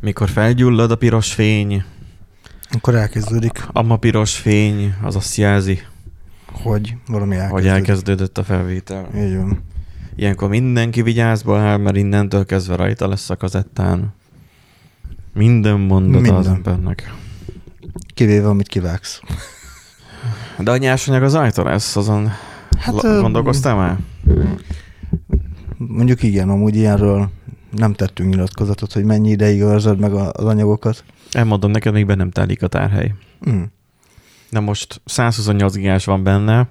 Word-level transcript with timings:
Mikor 0.00 0.28
felgyullad 0.28 0.90
a 0.90 0.96
piros 0.96 1.32
fény, 1.32 1.82
Akkor 2.70 2.94
elkezdődik, 2.94 3.66
a 3.72 3.96
piros 3.96 4.36
fény, 4.36 4.94
az 5.02 5.16
azt 5.16 5.36
jelzi, 5.36 5.78
hogy 6.52 6.94
valami 7.06 7.34
elkezdődik. 7.34 7.64
hogy 7.70 7.78
elkezdődött 7.78 8.38
a 8.38 8.44
felvétel. 8.44 9.08
Így 9.16 9.36
van. 9.36 9.62
Ilyenkor 10.16 10.48
mindenki 10.48 11.02
vigyázba 11.02 11.58
áll, 11.58 11.76
mert 11.76 11.96
innentől 11.96 12.44
kezdve 12.46 12.76
rajta 12.76 13.08
lesz 13.08 13.30
a 13.30 13.36
kazettán. 13.36 14.14
Minden 15.34 15.80
mondata 15.80 16.20
Minden. 16.20 16.34
az 16.34 16.46
embernek. 16.46 17.14
Kivéve, 18.14 18.48
amit 18.48 18.68
kivágsz. 18.68 19.20
De 20.58 20.70
a 20.70 20.76
nyersanyag 20.76 21.22
az 21.22 21.34
ajtó 21.34 21.62
lesz, 21.62 21.96
azon 21.96 22.30
Hát, 22.78 22.94
gondolkoztál 23.02 23.74
már? 23.76 23.98
Mondjuk 25.76 26.22
igen, 26.22 26.48
amúgy 26.48 26.76
ilyenről 26.76 27.30
nem 27.70 27.92
tettünk 27.92 28.30
nyilatkozatot, 28.30 28.92
hogy 28.92 29.04
mennyi 29.04 29.30
ideig 29.30 29.60
őrzöd 29.60 29.98
meg 29.98 30.14
az 30.14 30.44
anyagokat. 30.44 31.04
Elmondom 31.32 31.70
neked, 31.70 31.92
még 31.92 32.06
be 32.06 32.14
nem 32.14 32.30
telik 32.30 32.62
a 32.62 32.66
tárhely. 32.66 33.14
Mm. 33.50 33.62
De 34.50 34.60
most 34.60 35.00
128 35.04 35.74
gigás 35.74 36.04
van 36.04 36.22
benne, 36.22 36.68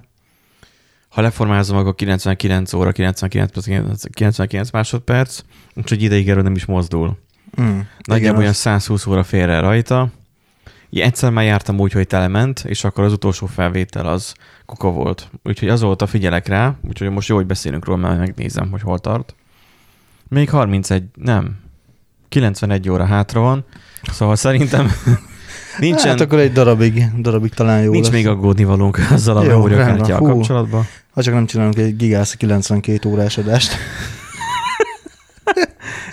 ha 1.08 1.20
leformázom, 1.20 1.76
akkor 1.76 1.94
99 1.94 2.72
óra, 2.72 2.92
99, 2.92 3.50
plusz 3.52 3.66
99 4.10 4.70
másodperc, 4.70 5.40
úgyhogy 5.74 6.02
ideig 6.02 6.28
erről 6.28 6.42
nem 6.42 6.54
is 6.54 6.64
mozdul. 6.64 7.18
Mm. 7.60 7.78
Nagyjából 8.04 8.38
olyan 8.38 8.50
az- 8.50 8.56
120 8.56 9.06
óra 9.06 9.22
félre 9.22 9.60
rajta. 9.60 10.08
Így 10.90 11.00
egyszer 11.00 11.30
már 11.30 11.44
jártam 11.44 11.78
úgy, 11.80 11.92
hogy 11.92 12.06
telement, 12.06 12.64
és 12.66 12.84
akkor 12.84 13.04
az 13.04 13.12
utolsó 13.12 13.46
felvétel 13.46 14.06
az 14.06 14.34
kuka 14.66 14.90
volt. 14.90 15.30
Úgyhogy 15.42 15.68
azóta 15.68 16.06
figyelek 16.06 16.46
rá, 16.46 16.74
úgyhogy 16.88 17.10
most 17.10 17.28
jó, 17.28 17.36
hogy 17.36 17.46
beszélünk 17.46 17.84
róla, 17.84 17.98
mert 17.98 18.18
megnézem, 18.18 18.70
hogy 18.70 18.82
hol 18.82 18.98
tart. 18.98 19.34
Még 20.28 20.50
31, 20.50 21.04
nem, 21.14 21.56
91 22.28 22.88
óra 22.90 23.04
hátra 23.04 23.40
van, 23.40 23.64
szóval 24.12 24.36
szerintem 24.36 24.90
nincsen, 25.78 26.08
Hát 26.10 26.20
akkor 26.20 26.38
egy 26.38 26.52
darabig, 26.52 27.04
darabig 27.20 27.54
talán 27.54 27.82
jó 27.82 27.90
nincs 27.90 28.04
lesz. 28.04 28.14
még 28.14 28.26
aggódni 28.26 28.64
valónk 28.64 28.98
azzal 29.10 29.36
a 29.36 29.42
memóriakártyával 29.42 30.32
kapcsolatban. 30.32 30.84
Ha 31.10 31.22
csak 31.22 31.34
nem 31.34 31.46
csinálunk 31.46 31.78
egy 31.78 31.96
gigász 31.96 32.34
92 32.34 33.08
órás 33.08 33.38
adást. 33.38 33.72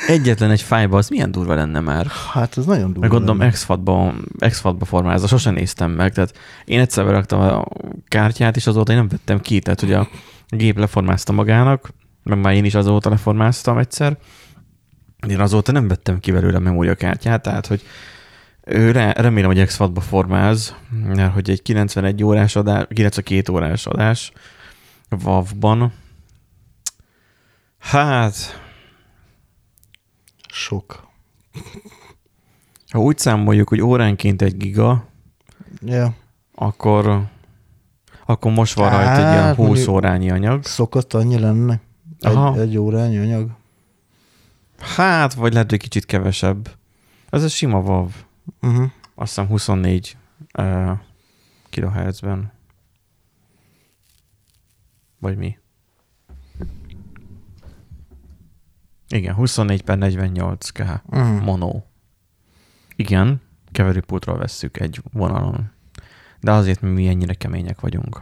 Egyetlen 0.08 0.52
egy 0.52 0.62
fájba, 0.62 0.98
az 0.98 1.10
milyen 1.10 1.32
durva 1.32 1.54
lenne 1.56 1.80
már. 1.80 2.08
Hát 2.34 2.58
ez 2.58 2.66
nagyon 2.66 2.86
durva. 2.86 3.00
Meg 3.00 3.10
gondolom 3.10 3.38
lenne. 3.38 3.52
X-FAT-ba, 3.52 4.14
X-FAT-ba 4.40 4.86
formázza, 4.86 5.28
sosem 5.28 5.54
néztem 5.54 5.92
meg, 5.92 6.14
tehát 6.14 6.34
én 6.66 6.80
egyszer 6.80 7.06
beraktam 7.06 7.40
a 7.40 7.66
kártyát, 8.08 8.56
és 8.56 8.68
azóta 8.68 8.92
én 8.92 8.98
nem 8.98 9.08
vettem 9.08 9.40
ki, 9.42 9.60
tehát 9.60 9.80
hogy 9.80 9.94
a 9.94 10.08
gép 10.48 10.78
leformázta 10.78 11.32
magának, 11.32 11.90
meg 12.24 12.40
már 12.40 12.54
én 12.54 12.66
is 12.66 12.76
azóta 12.76 13.10
leformáztam 13.10 13.78
egyszer, 13.78 14.18
én 15.28 15.40
azóta 15.40 15.72
nem 15.72 15.88
vettem 15.88 16.20
ki 16.20 16.32
belőle 16.32 16.58
a 16.58 16.60
memóriakártyát, 16.60 17.42
tehát 17.42 17.68
hogy 17.68 17.82
ő 18.66 18.92
re, 18.92 19.12
remélem, 19.12 19.50
hogy 19.54 19.66
X-FAT-ba 19.66 20.02
formáz, 20.02 20.76
mert 20.90 21.34
hogy 21.34 21.50
egy 21.50 21.62
91 21.62 22.24
órás 22.24 22.56
adás, 22.56 22.86
92 22.90 23.52
órás 23.54 23.86
adás 23.86 24.32
WAV-ban, 25.24 25.94
hát 27.80 28.62
Sok. 30.48 31.08
ha 32.92 33.00
úgy 33.00 33.18
számoljuk, 33.18 33.70
hogy 33.70 33.82
óránként 33.82 34.42
egy 34.42 34.58
giga, 34.58 35.08
Ja. 35.82 36.14
akkor, 36.56 37.22
akkor 38.26 38.52
most 38.52 38.74
van 38.74 38.90
rajta 38.90 39.12
egy 39.12 39.18
ilyen 39.34 39.44
Hát, 39.44 39.56
20 39.56 39.66
mondjuk- 39.68 39.88
órányi 39.90 40.30
anyag. 40.32 40.64
Szokott 40.66 41.14
annyi 41.14 41.40
lenne. 41.40 41.80
Aha. 42.26 42.54
Egy, 42.54 42.60
egy 42.60 42.78
órányi 42.78 43.18
anyag. 43.18 43.52
Hát, 44.80 45.34
vagy 45.34 45.54
lehet, 45.54 45.70
hogy 45.70 45.80
kicsit 45.80 46.06
kevesebb. 46.06 46.78
Ez 47.30 47.44
egy 47.44 47.50
sima 47.50 47.82
VAV. 47.82 48.12
Uh-huh. 48.62 48.92
Azt 49.16 49.28
hiszem 49.28 49.48
24 49.48 50.18
uh, 50.58 50.92
kHz-ben. 51.70 52.52
Vagy 55.20 55.38
mi? 55.38 55.58
Igen, 59.08 59.34
24 59.34 59.82
per 59.84 59.98
48 59.98 60.70
kh. 60.70 60.82
Uh-huh. 61.06 61.42
Mono. 61.44 61.82
Igen, 62.96 63.42
keverőpultról 63.72 64.38
vesszük 64.38 64.80
egy 64.80 65.02
vonalon. 65.12 65.72
De 66.40 66.52
azért 66.52 66.82
mi, 66.82 66.90
mi 66.90 67.08
ennyire 67.08 67.34
kemények 67.34 67.80
vagyunk. 67.80 68.22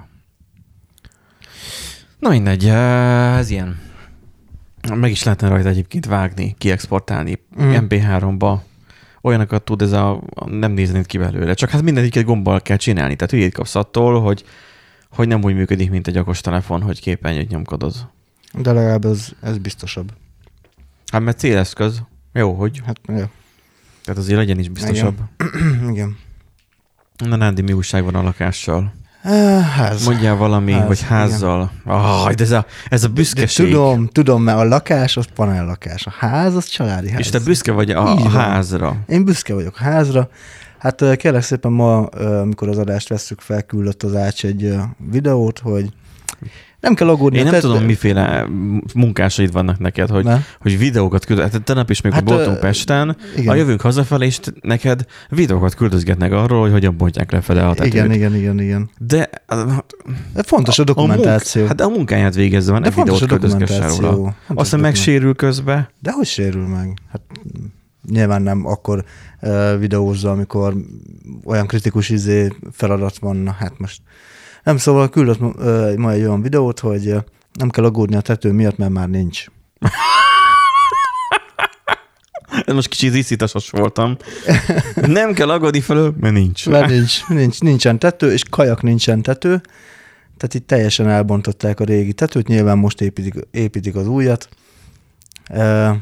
Na 2.20 2.30
mindegy, 2.30 2.68
ez 2.68 3.50
ilyen. 3.50 3.91
Meg 4.90 5.12
is 5.12 5.24
lehetne 5.24 5.48
rajta 5.48 5.70
egyébként 5.70 6.06
vágni, 6.06 6.56
kiexportálni 6.58 7.40
Mm. 7.62 7.66
mm. 7.66 7.76
MP3-ba. 7.90 8.60
Olyanokat 9.22 9.64
tud 9.64 9.82
ez 9.82 9.92
a, 9.92 10.22
nem 10.46 10.72
néznéd 10.72 11.06
ki 11.06 11.18
belőle. 11.18 11.54
Csak 11.54 11.70
hát 11.70 11.82
mindegyiket 11.82 12.24
gombbal 12.24 12.62
kell 12.62 12.78
csinálni. 12.78 13.16
Tehát 13.16 13.32
hülyét 13.32 13.54
kapsz 13.54 13.76
attól, 13.76 14.22
hogy, 14.22 14.44
hogy 15.10 15.28
nem 15.28 15.44
úgy 15.44 15.56
működik, 15.56 15.90
mint 15.90 16.08
egy 16.08 16.18
okos 16.18 16.42
telefon, 16.42 16.82
hogy 16.82 17.02
képernyőt 17.02 17.50
nyomkodod. 17.50 17.94
De 18.54 18.72
legalább 18.72 19.06
ez, 19.06 19.30
ez 19.42 19.58
biztosabb. 19.58 20.14
Hát 21.12 21.22
mert 21.22 21.40
céleszköz. 21.40 22.02
Jó, 22.34 22.54
hogy. 22.54 22.82
Hát, 22.86 23.00
ja. 23.08 23.30
Tehát 24.04 24.20
azért 24.20 24.38
legyen 24.38 24.60
is 24.60 24.70
biztosabb. 24.70 25.20
Igen. 25.90 26.18
Na 27.30 27.36
Nándi, 27.36 27.62
mi 27.62 27.74
újság 27.74 28.04
van 28.04 28.16
a 28.16 28.22
lakással? 28.22 28.94
Uh, 29.24 29.60
ház. 29.62 30.06
Mondjál 30.06 30.36
valami, 30.36 30.72
Ház, 30.72 30.88
hogy 30.88 31.02
házzal. 31.02 31.72
Ah, 31.86 32.34
de 32.34 32.44
ez 32.44 32.52
a, 32.52 32.66
ez 32.90 33.04
a 33.04 33.08
De 33.08 33.14
büszkeség. 33.14 33.66
tudom, 33.72 34.08
tudom, 34.08 34.44
mert 34.44 34.58
a 34.58 34.64
lakás 34.64 35.18
az 35.18 35.26
panel 35.36 35.66
lakás. 35.66 36.06
A 36.06 36.14
ház 36.20 36.56
az 36.56 36.66
családi 36.66 37.10
ház. 37.10 37.20
És 37.20 37.30
te 37.30 37.40
büszke 37.40 37.72
vagy 37.72 37.92
a, 37.92 38.16
a 38.16 38.30
házra. 38.30 38.96
Én 39.08 39.26
büszke 39.26 39.54
vagyok 39.54 39.76
a 39.80 39.84
házra. 39.84 40.30
Hát 40.78 41.02
ö, 41.02 41.16
kérlek 41.16 41.42
szépen 41.42 41.72
ma, 41.72 42.08
ö, 42.12 42.40
amikor 42.40 42.68
az 42.68 42.78
adást 42.78 43.10
vesszük 43.10 43.40
fel, 43.42 43.64
küldött 43.64 44.04
az 44.04 44.16
Ács 44.16 44.46
egy 44.46 44.76
videót, 45.12 45.60
hogy 45.60 45.94
nem 46.82 46.94
kell 46.94 47.10
aggódni. 47.10 47.38
Én 47.38 47.44
nem 47.44 47.54
tehát- 47.54 47.68
tudom, 47.70 47.84
miféle 47.86 48.48
munkásaid 48.94 49.52
vannak 49.52 49.80
neked, 49.80 50.10
hogy, 50.10 50.24
Ne? 50.24 50.40
hogy 50.60 50.78
videókat 50.78 51.26
küld. 51.26 51.40
Hát 51.40 51.62
tegnap 51.64 51.90
is 51.90 52.02
még, 52.02 52.14
Hát, 52.14 52.30
voltunk 52.30 52.60
Pesten, 52.60 53.18
Igen. 53.36 53.48
ha 53.48 53.56
jövünk 53.56 53.82
hazafelé, 53.82 54.26
és 54.26 54.40
neked 54.62 55.06
videókat 55.30 55.76
küldözgetnek 55.76 56.32
arról, 56.32 56.62
hogy 56.62 56.72
hogyan 56.72 56.98
bontják 56.98 57.32
lefele 57.32 57.68
a 57.68 57.74
tetőt. 57.74 57.94
igen, 57.94 58.12
igen, 58.12 58.36
igen, 58.36 58.60
igen. 58.62 58.90
De 58.98 59.30
De 60.34 60.44
fontos 60.44 60.80
a 60.80 60.84
dokumentáció. 60.84 61.62
A 61.62 61.66
munk, 61.66 61.80
hát 61.80 61.88
a 61.90 61.94
munkáját 61.96 62.36
végezze 62.36 62.72
van, 62.72 62.82
De 62.82 62.90
ne 62.90 62.96
videót 62.96 63.22
a 63.22 63.26
küldözgesse 63.26 63.88
róla. 63.88 64.36
A 64.48 64.54
Aztán 64.54 64.80
megsérül 64.80 65.36
közbe. 65.36 65.92
De 66.00 66.12
hogy 66.12 66.26
sérül 66.26 66.68
meg? 66.68 66.98
Hát 67.12 67.22
nyilván 68.10 68.42
nem 68.42 68.66
akkor 68.66 69.04
uh, 69.42 69.80
videózza, 69.80 70.32
amikor 70.32 70.74
olyan 71.46 71.68
kritikus 71.68 72.10
izé 72.10 72.54
feladat 72.72 73.18
van, 73.18 73.36
na 73.36 73.52
hát 73.60 73.74
most 73.80 74.02
nem, 74.64 74.78
szóval 74.78 75.10
küldött 75.10 75.40
ma 75.98 76.12
egy 76.12 76.22
olyan 76.22 76.42
videót, 76.42 76.80
hogy 76.80 77.16
nem 77.54 77.70
kell 77.70 77.84
aggódni 77.84 78.16
a 78.16 78.22
tető 78.22 78.52
miatt, 78.52 78.78
mert 78.78 78.92
már 78.92 79.10
nincs. 79.10 79.46
Ez 82.66 82.74
most 82.74 82.88
kicsit 82.88 83.16
iszítasos 83.16 83.70
voltam. 83.70 84.18
Nem 84.96 85.34
kell 85.34 85.50
aggódni 85.50 85.82
felől, 85.82 86.16
mert 86.20 86.34
nincs. 86.34 86.70
Mert 86.70 86.90
nincs, 86.90 87.28
nincs, 87.28 87.60
nincsen 87.60 88.00
tető, 88.00 88.32
és 88.32 88.44
kajak 88.50 88.82
nincsen 88.82 89.22
tető, 89.22 89.62
tehát 90.38 90.54
itt 90.54 90.68
teljesen 90.68 91.10
elbontották 91.10 91.80
a 91.80 91.84
régi 91.84 92.14
tetőt, 92.14 92.48
nyilván 92.48 92.78
most 92.78 93.02
építik, 93.02 93.34
építik 93.52 93.96
az 93.96 94.08
újat. 94.08 94.50
Uh, 95.50 95.96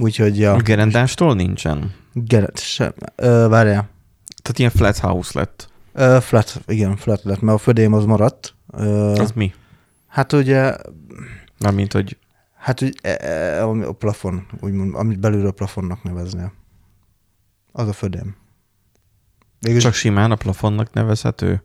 úgyhogy, 0.00 0.38
ja, 0.38 0.52
A 0.52 0.60
gerendástól 0.60 1.34
nincsen. 1.34 1.94
Geret, 2.12 2.60
sem, 2.62 2.92
várjál, 3.48 3.88
Tehát 4.42 4.58
ilyen 4.58 4.70
flat 4.70 4.98
house 4.98 5.38
lett. 5.38 5.69
Uh, 5.94 6.16
flat, 6.16 6.60
igen, 6.66 6.96
flat 6.96 7.22
lett, 7.22 7.40
mert 7.40 7.58
a 7.58 7.60
födém 7.60 7.92
az 7.92 8.04
maradt. 8.04 8.54
Uh, 8.66 9.20
Az 9.20 9.32
mi? 9.32 9.52
Hát 10.06 10.32
ugye, 10.32 10.76
Mármint, 11.60 11.92
hogy 11.92 12.16
hát 12.56 12.80
ugye, 12.80 12.90
e, 13.02 13.26
e, 13.26 13.64
a 13.64 13.92
plafon, 13.92 14.46
úgymond, 14.60 14.94
amit 14.94 15.20
belülről 15.20 15.52
plafonnak 15.52 16.02
neveznél. 16.02 16.52
Az 17.72 17.88
a 17.88 17.92
födém. 17.92 18.36
Végülis, 19.58 19.82
csak 19.82 19.94
simán 19.94 20.30
a 20.30 20.34
plafonnak 20.36 20.92
nevezhető. 20.92 21.62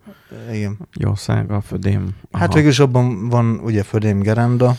igen. 0.51 0.77
Jószága, 0.93 1.61
födém. 1.61 2.15
Hát 2.31 2.53
végülis 2.53 2.79
abban 2.79 3.29
van 3.29 3.59
ugye 3.63 3.83
födém 3.83 4.19
gerenda, 4.19 4.75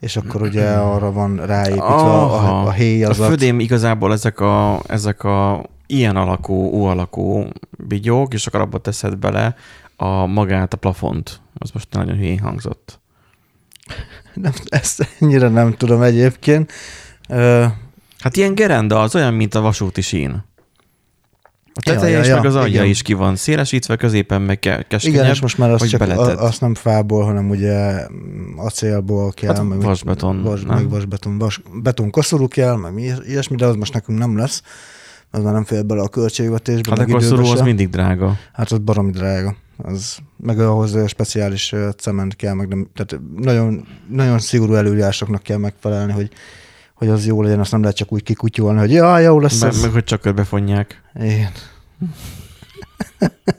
és 0.00 0.16
akkor 0.16 0.42
ugye 0.42 0.70
arra 0.94 1.12
van 1.12 1.36
ráépítve 1.36 1.84
a, 1.84 2.32
a, 2.32 2.66
a 2.66 2.70
héj 2.70 3.04
A 3.04 3.14
födém 3.14 3.60
igazából 3.60 4.12
ezek 4.12 4.40
a, 4.40 4.82
ezek 4.86 5.24
a 5.24 5.66
ilyen 5.92 6.16
alakú, 6.16 6.54
U 6.54 6.82
alakú 6.84 7.44
bigyók, 7.70 8.34
és 8.34 8.46
akkor 8.46 8.60
abba 8.60 8.78
teszed 8.78 9.16
bele 9.16 9.54
a 9.96 10.26
magát, 10.26 10.72
a 10.74 10.76
plafont. 10.76 11.40
Az 11.58 11.70
most 11.70 11.86
nagyon 11.90 12.16
hülyén 12.16 12.38
hangzott. 12.38 13.00
Nem, 14.34 14.52
ezt 14.68 15.08
ennyire 15.20 15.48
nem 15.48 15.72
tudom 15.72 16.02
egyébként. 16.02 16.72
Ö, 17.28 17.64
Hát 18.18 18.36
ilyen 18.36 18.54
gerenda 18.54 19.00
az 19.00 19.14
olyan, 19.14 19.34
mint 19.34 19.54
a 19.54 19.60
vasúti 19.60 20.00
sín. 20.00 20.44
A 21.74 21.80
teteje 21.84 22.18
Ja, 22.18 22.24
ja, 22.24 22.34
meg 22.36 22.44
az 22.44 22.54
ja, 22.54 22.60
alja 22.60 22.72
igen. 22.74 22.86
is 22.86 23.02
ki 23.02 23.12
van 23.12 23.36
szélesítve, 23.36 23.96
középen 23.96 24.42
meg 24.42 24.58
ke- 24.58 24.86
keskenyebb. 24.86 25.20
Igen, 25.20 25.30
és 25.32 25.40
most 25.40 25.58
már 25.58 25.70
azt, 25.70 25.80
hogy 25.80 25.88
csak, 25.88 26.00
beleted. 26.00 26.38
azt 26.38 26.60
nem 26.60 26.74
fából, 26.74 27.24
hanem 27.24 27.50
ugye 27.50 28.06
acélból 28.56 29.32
kell. 29.32 29.54
Hát 29.54 29.64
meg 29.68 29.80
vasbeton, 29.82 30.42
Vas, 30.42 30.62
nem? 30.62 30.74
meg 30.76 30.88
vasbeton, 30.88 31.38
vas, 31.38 31.60
beton 31.82 32.10
koszorú 32.10 32.48
kell, 32.48 32.76
meg 32.76 32.92
mi, 32.94 33.10
ilyesmi, 33.26 33.56
de 33.56 33.66
az 33.66 33.74
most 33.76 33.92
nekünk 33.92 34.18
nem 34.18 34.36
lesz. 34.36 34.62
Az 35.34 35.42
már 35.42 35.52
nem 35.52 35.64
fér 35.64 35.86
bele 35.86 36.02
a 36.02 36.08
költségvetésbe. 36.08 36.90
Hát 36.90 36.98
akkor 36.98 37.20
időbe 37.20 37.36
szorú 37.36 37.46
az 37.46 37.60
mindig 37.60 37.88
drága. 37.88 38.36
Hát 38.52 38.70
az 38.72 38.78
baromi 38.78 39.10
drága. 39.10 39.56
Az, 39.76 40.16
meg 40.36 40.60
ahhoz 40.60 40.98
speciális 41.06 41.74
cement 41.96 42.36
kell, 42.36 42.54
meg 42.54 42.68
nem, 42.68 42.88
tehát 42.94 43.24
nagyon, 43.36 43.86
nagyon 44.08 44.38
szigorú 44.38 44.74
előírásoknak 44.74 45.42
kell 45.42 45.56
megfelelni, 45.58 46.12
hogy, 46.12 46.30
hogy 46.94 47.08
az 47.08 47.26
jó 47.26 47.42
legyen, 47.42 47.60
azt 47.60 47.72
nem 47.72 47.80
lehet 47.80 47.96
csak 47.96 48.12
úgy 48.12 48.22
kikutyolni, 48.22 48.78
hogy 48.78 48.92
ja, 48.92 49.18
jó 49.18 49.40
lesz 49.40 49.60
Meg, 49.60 49.70
ez. 49.70 49.80
meg 49.82 49.90
hogy 49.90 50.04
csak 50.04 50.20
körbefonják. 50.20 51.02
Igen. 51.14 51.50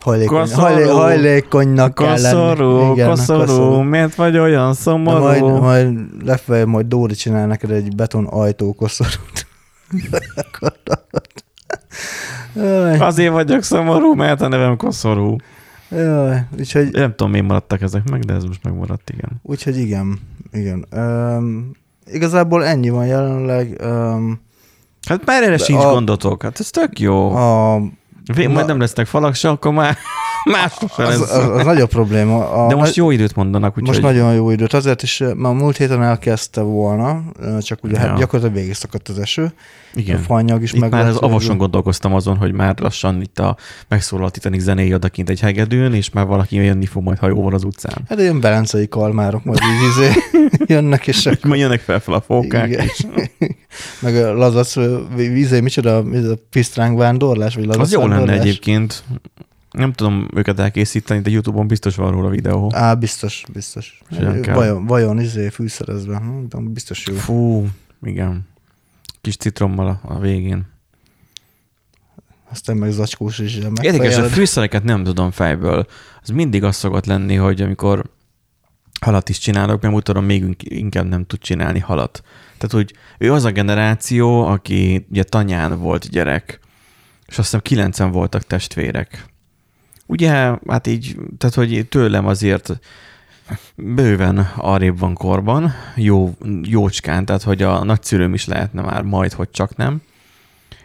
Hajlékony, 0.00 0.38
Koszorú. 0.38 0.60
hajlé, 0.62 0.88
hajlékonynak 0.88 1.94
kell 1.94 2.20
lenni. 2.20 2.38
Koszorú, 2.38 2.92
Igen, 2.92 3.08
koszorú, 3.08 3.80
miért 3.80 4.14
vagy 4.14 4.38
olyan 4.38 4.68
De 4.68 4.74
szomorú? 4.74 5.18
majd, 5.20 5.42
majd 5.42 5.98
lefelé, 6.24 6.64
majd 6.64 6.86
Dóri 6.86 7.14
csinál 7.14 7.46
neked 7.46 7.70
egy 7.70 7.94
beton 7.94 8.26
ajtó 8.26 8.72
koszorút. 8.72 9.46
Azért 12.98 13.32
vagyok 13.32 13.62
szomorú, 13.62 14.14
mert 14.14 14.40
a 14.40 14.48
nevem 14.48 14.76
koszorú. 14.76 15.36
jaj, 15.90 16.46
úgyhogy, 16.58 16.90
Nem 16.90 17.10
tudom, 17.10 17.30
miért 17.30 17.46
maradtak 17.46 17.80
ezek 17.82 18.10
meg, 18.10 18.20
de 18.24 18.32
ez 18.34 18.44
most 18.44 18.62
megmaradt, 18.64 19.10
igen. 19.10 19.40
úgyhogy 19.42 19.76
igen, 19.78 20.18
igen. 20.52 20.86
Um, 20.96 21.70
igazából 22.12 22.64
ennyi 22.64 22.88
van 22.88 23.06
jelenleg. 23.06 23.80
Um, 23.84 24.40
Hát 25.08 25.24
már 25.26 25.42
erre 25.42 25.58
sincs 25.58 25.82
a- 25.84 25.90
gondotok, 25.90 26.42
hát 26.42 26.60
ez 26.60 26.70
tök 26.70 26.98
jó. 27.00 27.34
a, 27.34 27.76
majd 28.48 28.66
nem 28.66 28.78
lesznek 28.80 29.06
falak 29.06 29.34
se, 29.34 29.48
akkor 29.48 29.72
már 29.72 29.96
más 30.44 30.72
az, 30.96 31.20
az, 31.20 31.30
az 31.30 31.64
nagyobb 31.64 31.88
probléma. 31.88 32.64
A, 32.64 32.68
De 32.68 32.74
most 32.74 32.96
jó 32.96 33.10
időt 33.10 33.34
mondanak, 33.36 33.74
Most 33.74 33.88
úgyhogy 33.88 34.14
nagyon 34.14 34.34
jó 34.34 34.50
időt, 34.50 34.72
azért 34.72 35.02
is, 35.02 35.20
eh, 35.20 35.34
már 35.34 35.52
múlt 35.54 35.76
héten 35.76 36.02
elkezdte 36.02 36.60
volna, 36.60 37.22
eh, 37.42 37.58
csak 37.58 37.84
ugye 37.84 38.00
Ja. 38.00 38.06
hát 38.06 38.18
gyakorlatilag 38.18 38.60
végig 38.60 38.74
szakadt 38.74 39.08
az 39.08 39.18
eső, 39.18 39.52
igen. 39.94 40.16
a 40.16 40.18
fanyag 40.18 40.62
is 40.62 40.72
Itt 40.72 40.80
meg 40.80 40.90
már 40.90 41.06
az 41.06 41.16
avoson 41.16 41.56
gondolkoztam 41.56 42.14
azon, 42.14 42.36
hogy 42.36 42.52
már 42.52 42.78
lassan 42.80 43.20
itt 43.20 43.38
a 43.38 43.56
megszólal 43.88 44.26
a 44.26 44.30
Titanic 44.30 44.62
zenéje 44.62 44.94
odakint 44.94 45.28
egy 45.30 45.40
hegedűn, 45.40 45.94
és 45.94 46.10
már 46.10 46.26
valaki 46.26 46.56
jönni 46.56 46.86
fog 46.86 47.02
majd 47.02 47.18
hajóval 47.18 47.54
az 47.54 47.64
utcán. 47.64 47.94
Hát 48.08 48.18
ilyen 48.18 48.40
belencei 48.40 48.88
kalmárok 48.88 49.44
majd 49.44 49.58
így 49.58 49.88
izé 49.88 50.20
jönnek, 50.74 51.06
és 51.06 51.26
akkor 51.26 51.48
Majd 51.50 51.60
jönnek 51.60 51.80
fel 51.80 52.00
fel 52.00 52.14
a 52.14 52.20
fókák. 52.20 52.68
Igen. 52.68 52.84
És 52.84 53.06
meg 54.02 54.16
a 54.16 54.32
lazac 54.34 54.76
ö, 54.76 54.98
vízé, 55.16 55.60
micsoda, 55.60 56.04
ez 56.12 56.24
a 56.24 56.34
pisztránk 56.50 56.98
vándorlás, 56.98 57.54
vagy 57.54 57.64
lazac 57.64 57.82
az 57.82 57.92
jó 57.92 58.06
lenne 58.06 58.32
egyébként. 58.32 59.02
Nem 59.72 59.92
tudom 59.92 60.28
őket 60.34 60.58
elkészíteni, 60.58 61.20
de 61.20 61.30
Youtube-on 61.30 61.66
biztos 61.66 61.96
van 61.96 62.10
róla 62.10 62.28
videó. 62.28 62.70
Á, 62.74 62.94
biztos, 62.94 63.44
biztos. 63.52 64.02
Vajon, 64.44 64.86
vajon 64.86 65.20
izé 65.20 65.48
fűszerezve, 65.48 66.16
hm, 66.16 66.44
de 66.48 66.58
biztos 66.60 67.06
jó. 67.06 67.14
Fú, 67.14 67.68
igen. 68.02 68.48
Kis 69.20 69.36
citrommal 69.36 69.86
a, 69.86 70.00
a 70.02 70.18
végén. 70.18 70.70
Aztán 72.50 72.76
meg 72.76 72.90
zacskós 72.90 73.38
is 73.38 73.58
Érdekes, 73.80 74.16
a 74.16 74.24
fűszereket 74.24 74.84
nem 74.84 75.04
tudom 75.04 75.30
fejből. 75.30 75.86
Az 76.22 76.28
mindig 76.28 76.64
az 76.64 76.76
szokott 76.76 77.06
lenni, 77.06 77.34
hogy 77.34 77.62
amikor 77.62 78.10
halat 79.00 79.28
is 79.28 79.38
csinálok, 79.38 79.82
mert 79.82 79.94
mutatom, 79.94 80.24
még 80.24 80.42
ink- 80.42 80.62
inkább 80.62 81.08
nem 81.08 81.26
tud 81.26 81.38
csinálni 81.38 81.78
halat. 81.78 82.22
Tehát, 82.58 82.72
hogy 82.72 82.94
ő 83.18 83.32
az 83.32 83.44
a 83.44 83.50
generáció, 83.50 84.44
aki 84.44 85.06
ugye 85.10 85.22
tanyán 85.22 85.78
volt 85.78 86.10
gyerek, 86.10 86.60
és 87.26 87.38
azt 87.38 87.46
hiszem 87.46 87.60
kilencen 87.60 88.10
voltak 88.10 88.42
testvérek. 88.42 89.24
Ugye, 90.12 90.30
hát 90.66 90.86
így, 90.86 91.16
tehát, 91.38 91.54
hogy 91.54 91.86
tőlem 91.88 92.26
azért 92.26 92.80
bőven 93.76 94.38
arrébb 94.56 94.98
van 94.98 95.14
korban, 95.14 95.72
jó, 95.96 96.34
jócskán, 96.62 97.24
tehát, 97.24 97.42
hogy 97.42 97.62
a 97.62 97.84
nagyszülőm 97.84 98.34
is 98.34 98.46
lehetne 98.46 98.82
már 98.82 99.02
majd, 99.02 99.32
hogy 99.32 99.50
csak 99.50 99.76
nem 99.76 100.02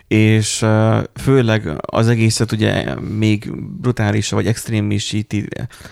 és 0.07 0.65
főleg 1.13 1.71
az 1.81 2.07
egészet 2.07 2.51
ugye 2.51 2.95
még 2.99 3.51
brutális 3.81 4.29
vagy 4.29 4.47
extrémisíti, 4.47 5.47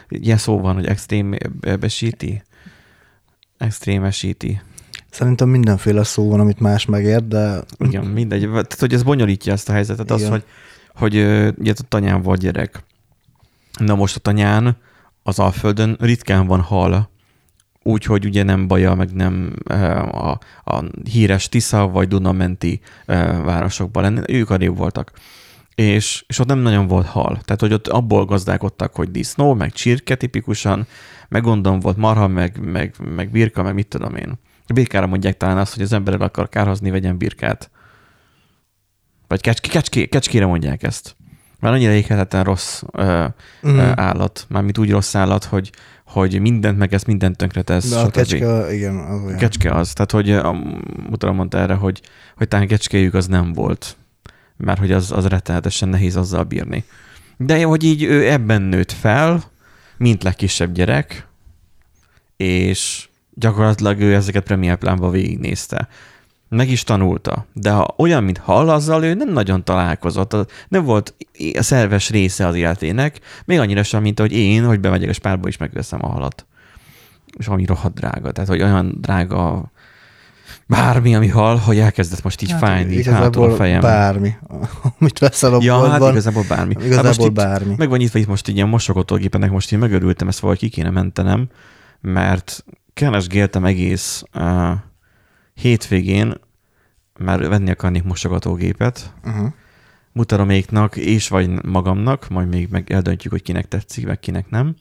ilyen 0.09 0.37
szó 0.37 0.59
van, 0.59 0.75
hogy 0.75 0.85
extrémesíti, 0.85 2.43
extrémesíti. 3.57 4.61
Szerintem 5.09 5.49
mindenféle 5.49 6.03
szó 6.03 6.29
van, 6.29 6.39
amit 6.39 6.59
más 6.59 6.85
megért, 6.85 7.27
de 7.27 7.63
Igen, 7.77 8.05
mindegy. 8.05 8.41
Tehát, 8.41 8.79
hogy 8.79 8.93
ez 8.93 9.03
bonyolítja 9.03 9.53
ezt 9.53 9.69
a 9.69 9.71
helyzetet, 9.71 10.11
az, 10.11 10.19
Igen. 10.19 10.31
hogy, 10.31 10.43
hogy 10.93 11.15
ö, 11.15 11.51
ugye 11.57 11.73
a 11.77 11.85
tanyán 11.87 12.21
volt 12.21 12.39
gyerek. 12.39 12.83
Na 13.79 13.95
most 13.95 14.15
a 14.15 14.19
tanyán, 14.19 14.77
az 15.23 15.39
Alföldön 15.39 15.97
ritkán 15.99 16.47
van 16.47 16.61
hal, 16.61 17.09
úgyhogy 17.83 18.25
ugye 18.25 18.43
nem 18.43 18.67
Baja, 18.67 18.95
meg 18.95 19.11
nem 19.11 19.53
ö, 19.63 19.75
a, 19.97 20.39
a 20.63 20.83
híres 21.11 21.49
Tisza 21.49 21.87
vagy 21.87 22.07
Dunamenti 22.07 22.79
ö, 23.05 23.13
városokban 23.43 24.03
lenne, 24.03 24.23
ők 24.27 24.49
arrébb 24.49 24.77
voltak. 24.77 25.11
És, 25.75 26.23
és 26.27 26.39
ott 26.39 26.47
nem 26.47 26.59
nagyon 26.59 26.87
volt 26.87 27.05
hal. 27.05 27.39
Tehát, 27.41 27.61
hogy 27.61 27.73
ott 27.73 27.87
abból 27.87 28.25
gazdálkodtak, 28.25 28.95
hogy 28.95 29.11
disznó, 29.11 29.53
meg 29.53 29.71
csirke 29.71 30.15
tipikusan, 30.15 30.87
meg 31.29 31.41
gondolom 31.41 31.79
volt 31.79 31.97
marha, 31.97 32.27
meg, 32.27 32.59
meg, 32.71 32.95
meg 33.15 33.31
birka, 33.31 33.63
meg 33.63 33.73
mit 33.73 33.87
tudom 33.87 34.15
én. 34.15 34.39
Birkára 34.73 35.07
mondják 35.07 35.37
talán 35.37 35.57
azt, 35.57 35.73
hogy 35.73 35.83
az 35.83 35.93
ember 35.93 36.13
el 36.13 36.21
akar 36.21 36.49
kárhozni, 36.49 36.89
vegyen 36.89 37.17
birkát. 37.17 37.71
Vagy 39.27 39.41
kecské, 39.41 39.69
kecské, 39.69 40.05
kecskére 40.05 40.45
mondják 40.45 40.83
ezt. 40.83 41.15
Már 41.65 41.73
annyira 41.73 41.91
éghetetlen 41.91 42.43
rossz 42.43 42.81
ö, 42.91 43.25
mm, 43.67 43.71
mm. 43.71 43.79
állat, 43.95 44.45
mármint 44.49 44.77
úgy 44.77 44.91
rossz 44.91 45.15
állat, 45.15 45.43
hogy, 45.43 45.71
hogy 46.05 46.39
mindent 46.39 46.77
meg 46.77 46.93
ezt 46.93 47.05
mindent 47.05 47.37
tönkretesz. 47.37 47.89
de 47.89 47.95
a 47.95 48.03
stb. 48.03 48.11
kecske, 48.11 48.73
igen, 48.73 48.95
az 48.95 49.21
olyan. 49.25 49.37
Kecske 49.37 49.71
az. 49.71 49.93
Tehát, 49.93 50.11
hogy 50.11 50.31
a 50.31 50.51
mutatom 51.09 51.35
mondta 51.35 51.57
erre, 51.57 51.73
hogy, 51.73 52.01
hogy 52.37 52.47
talán 52.47 52.67
kecskéjük 52.67 53.13
az 53.13 53.27
nem 53.27 53.53
volt. 53.53 53.97
Mert 54.57 54.79
hogy 54.79 54.91
az, 54.91 55.11
az 55.11 55.27
rettenetesen 55.27 55.89
nehéz 55.89 56.15
azzal 56.15 56.43
bírni. 56.43 56.83
De 57.37 57.63
hogy 57.63 57.83
így 57.83 58.03
ő 58.03 58.31
ebben 58.31 58.61
nőtt 58.61 58.91
fel, 58.91 59.43
mint 59.97 60.23
legkisebb 60.23 60.71
gyerek, 60.71 61.27
és 62.37 63.09
gyakorlatilag 63.33 63.99
ő 63.99 64.13
ezeket 64.13 64.43
Premiere 64.43 64.75
Plánban 64.75 65.11
végignézte. 65.11 65.87
Meg 66.55 66.69
is 66.69 66.83
tanulta, 66.83 67.45
de 67.53 67.71
ha 67.71 67.93
olyan, 67.97 68.23
mint 68.23 68.37
hall, 68.37 68.69
azzal 68.69 69.03
ő 69.03 69.13
nem 69.13 69.29
nagyon 69.29 69.63
találkozott. 69.63 70.51
Nem 70.67 70.83
volt 70.83 71.15
a 71.57 71.61
szerves 71.61 72.09
része 72.09 72.47
az 72.47 72.55
életének, 72.55 73.19
még 73.45 73.59
annyira 73.59 73.83
sem, 73.83 74.01
mint 74.01 74.19
hogy 74.19 74.31
én, 74.31 74.65
hogy 74.65 74.79
bemegyek 74.79 75.09
a 75.09 75.13
spárba 75.13 75.47
és 75.47 75.57
megveszem 75.57 75.99
a 76.03 76.07
halat. 76.07 76.45
És 77.37 77.47
ami 77.47 77.65
rohadt 77.65 77.95
drága. 77.95 78.31
Tehát, 78.31 78.49
hogy 78.49 78.61
olyan 78.61 78.97
drága 79.01 79.71
bármi, 80.67 81.15
ami 81.15 81.27
hal, 81.27 81.55
hogy 81.57 81.79
elkezdett 81.79 82.23
most 82.23 82.41
így 82.41 82.51
hát, 82.51 82.59
fájni, 82.59 82.93
így 82.93 83.07
hátul 83.07 83.51
a 83.51 83.55
fejem. 83.55 83.81
bármi, 83.81 84.35
amit 84.99 85.19
veszel 85.19 85.53
a 85.53 85.59
ja, 85.61 85.79
hát 85.79 85.87
boltban. 85.89 86.11
igazából 86.11 86.43
bármi. 86.47 86.75
Igazából 86.79 86.95
hát 86.95 87.17
most 87.17 87.29
itt 87.29 87.35
bármi. 87.35 87.73
meg 87.77 87.89
van 87.89 87.97
nyitva 87.97 88.19
itt 88.19 88.27
most 88.27 88.47
így 88.47 88.55
ilyen 88.55 88.67
mosogatógépenek, 88.67 89.51
most 89.51 89.71
én 89.71 89.79
megörültem, 89.79 90.27
ezt 90.27 90.39
valahogy 90.39 90.61
ki 90.61 90.69
kéne 90.69 90.89
mentenem, 90.89 91.47
mert 92.01 92.65
keresgéltem 92.93 93.65
egész 93.65 94.23
uh, 94.33 94.71
hétvégén, 95.53 96.35
már 97.19 97.47
venni 97.47 97.69
akarnék 97.69 98.03
mosogatógépet, 98.03 99.13
Uh-huh. 99.23 99.53
mutaroméknak 100.11 100.95
és 100.95 101.27
vagy 101.27 101.63
magamnak, 101.63 102.29
majd 102.29 102.47
még 102.47 102.67
meg 102.69 102.91
eldöntjük, 102.91 103.31
hogy 103.31 103.41
kinek 103.41 103.67
tetszik, 103.67 104.05
meg 104.05 104.19
kinek 104.19 104.49
nem. 104.49 104.75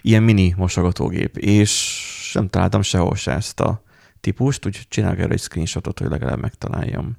Ilyen 0.00 0.22
mini 0.22 0.54
mosogatógép, 0.56 1.36
és 1.36 2.30
nem 2.34 2.48
találtam 2.48 2.82
sehol 2.82 3.14
se 3.16 3.32
ezt 3.32 3.60
a 3.60 3.82
típust, 4.20 4.66
úgyhogy 4.66 4.88
csinálok 4.88 5.18
erre 5.18 5.32
egy 5.32 5.40
screenshotot, 5.40 5.98
hogy 5.98 6.08
legalább 6.08 6.40
megtaláljam. 6.40 7.16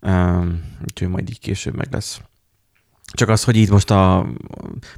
Um, 0.00 0.62
úgyhogy 0.82 1.08
majd 1.08 1.28
így 1.28 1.40
később 1.40 1.76
meg 1.76 1.88
lesz. 1.90 2.20
Csak 3.12 3.28
az, 3.28 3.44
hogy 3.44 3.56
itt 3.56 3.70
most 3.70 3.90
a... 3.90 4.26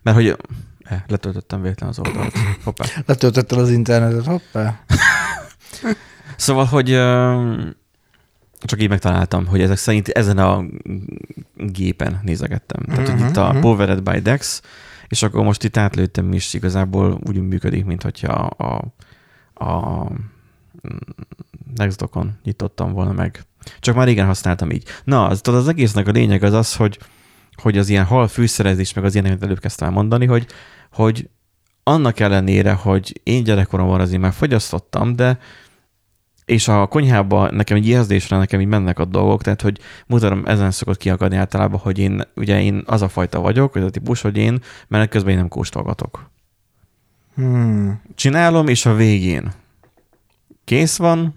Mert 0.03 0.17
hogy... 0.17 0.37
Eh, 0.83 1.03
letöltöttem 1.07 1.63
véletlen 1.63 1.89
az 1.89 1.99
oldalt. 1.99 2.33
Hoppá. 2.65 2.85
Letöltötted 3.07 3.59
az 3.59 3.71
internetet, 3.71 4.25
hoppá. 4.27 4.81
Szóval, 6.37 6.65
hogy 6.65 6.91
ö, 6.91 7.69
csak 8.65 8.83
így 8.83 8.89
megtaláltam, 8.89 9.47
hogy 9.47 9.61
ezek 9.61 9.77
szerint 9.77 10.09
ezen 10.09 10.39
a 10.39 10.65
gépen 11.57 12.21
nézegettem. 12.23 12.83
Tehát, 12.83 13.09
hogy 13.09 13.21
itt 13.21 13.37
a 13.37 13.53
mhm. 13.53 13.61
Powered 13.61 14.03
by 14.03 14.19
Dex, 14.19 14.63
és 15.09 15.23
akkor 15.23 15.45
most 15.45 15.65
itt 15.65 15.77
átlőttem 15.77 16.33
is, 16.33 16.55
igazából 16.55 17.21
úgy 17.27 17.41
működik, 17.49 17.85
mint 17.85 18.03
hogyha 18.03 18.33
a, 18.33 18.93
a, 19.55 19.65
a 19.65 20.11
Nextdocon 21.75 22.39
nyitottam 22.45 22.93
volna 22.93 23.13
meg. 23.13 23.45
Csak 23.81 23.95
már 23.95 24.07
régen 24.07 24.27
használtam 24.27 24.71
így. 24.71 24.85
Na, 25.05 25.27
az, 25.27 25.41
az 25.45 25.69
egésznek 25.69 26.09
a 26.09 26.11
lényeg 26.11 26.43
az 26.43 26.53
az, 26.53 26.77
hogy, 26.77 26.99
hogy 27.55 27.79
az 27.79 27.89
ilyen 27.89 28.05
hal 28.05 28.29
fűszerezés, 28.29 28.93
meg 28.93 29.05
az 29.05 29.15
ilyeneket 29.15 29.43
előbb 29.43 29.61
kezdtem 29.61 29.93
mondani, 29.93 30.27
hogy, 30.27 30.47
hogy 30.93 31.29
annak 31.83 32.21
ellenére, 32.21 32.73
hogy 32.73 33.21
én 33.23 33.45
gyerekkoromban 33.45 34.01
azért 34.01 34.21
már 34.21 34.33
fogyasztottam, 34.33 35.17
de 35.17 35.39
és 36.45 36.69
a 36.69 36.87
konyhába 36.87 37.51
nekem 37.51 37.77
egy 37.77 37.89
érzésre 37.89 38.37
nekem 38.37 38.61
így 38.61 38.67
mennek 38.67 38.99
a 38.99 39.05
dolgok, 39.05 39.43
tehát 39.43 39.63
hogy 39.63 39.79
mutatom, 40.07 40.43
ezen 40.47 40.71
szokott 40.71 40.97
kiakadni 40.97 41.37
általában, 41.37 41.81
hogy 41.81 41.99
én, 41.99 42.23
ugye 42.37 42.63
én 42.63 42.83
az 42.87 43.03
a 43.03 43.09
fajta 43.09 43.41
vagyok, 43.41 43.75
vagy 43.75 43.83
a 43.83 43.91
típus, 43.91 44.21
hogy 44.21 44.37
én 44.37 44.61
menet 44.89 45.09
közben 45.09 45.33
én 45.33 45.39
nem 45.39 45.49
kóstolgatok. 45.49 46.31
Hmm. 47.35 48.03
Csinálom, 48.15 48.69
és 48.69 48.87
a 48.87 48.95
végén 48.95 49.53
kész 50.65 50.97
van, 50.97 51.35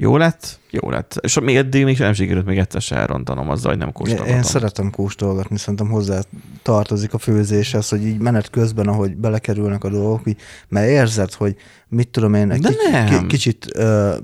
jó 0.00 0.16
lett, 0.16 0.58
jó 0.70 0.90
lett. 0.90 1.18
És 1.20 1.40
még 1.40 1.56
eddig 1.56 1.84
még 1.84 1.98
nem 1.98 2.12
sikerült 2.12 2.46
még 2.46 2.58
egyszer 2.58 2.80
se 2.80 2.96
elrontanom 2.96 3.48
azzal, 3.50 3.70
hogy 3.70 3.78
nem 3.80 3.92
kóstolgatom. 3.92 4.34
én 4.34 4.42
szeretem 4.42 4.90
kóstolgatni, 4.90 5.58
szerintem 5.58 5.88
hozzá 5.88 6.20
tartozik 6.62 7.14
a 7.14 7.18
főzéshez, 7.18 7.88
hogy 7.88 8.06
így 8.06 8.18
menet 8.18 8.50
közben, 8.50 8.88
ahogy 8.88 9.16
belekerülnek 9.16 9.84
a 9.84 9.88
dolgok, 9.88 10.20
így, 10.26 10.36
mert 10.68 10.88
érzed, 10.88 11.32
hogy 11.32 11.56
mit 11.88 12.08
tudom 12.08 12.34
én, 12.34 12.50
egy 12.50 12.60
De 12.60 12.68
kicsi- 12.68 12.90
nem. 12.90 13.06
ki- 13.20 13.26
kicsit 13.26 13.66
uh, 13.76 14.14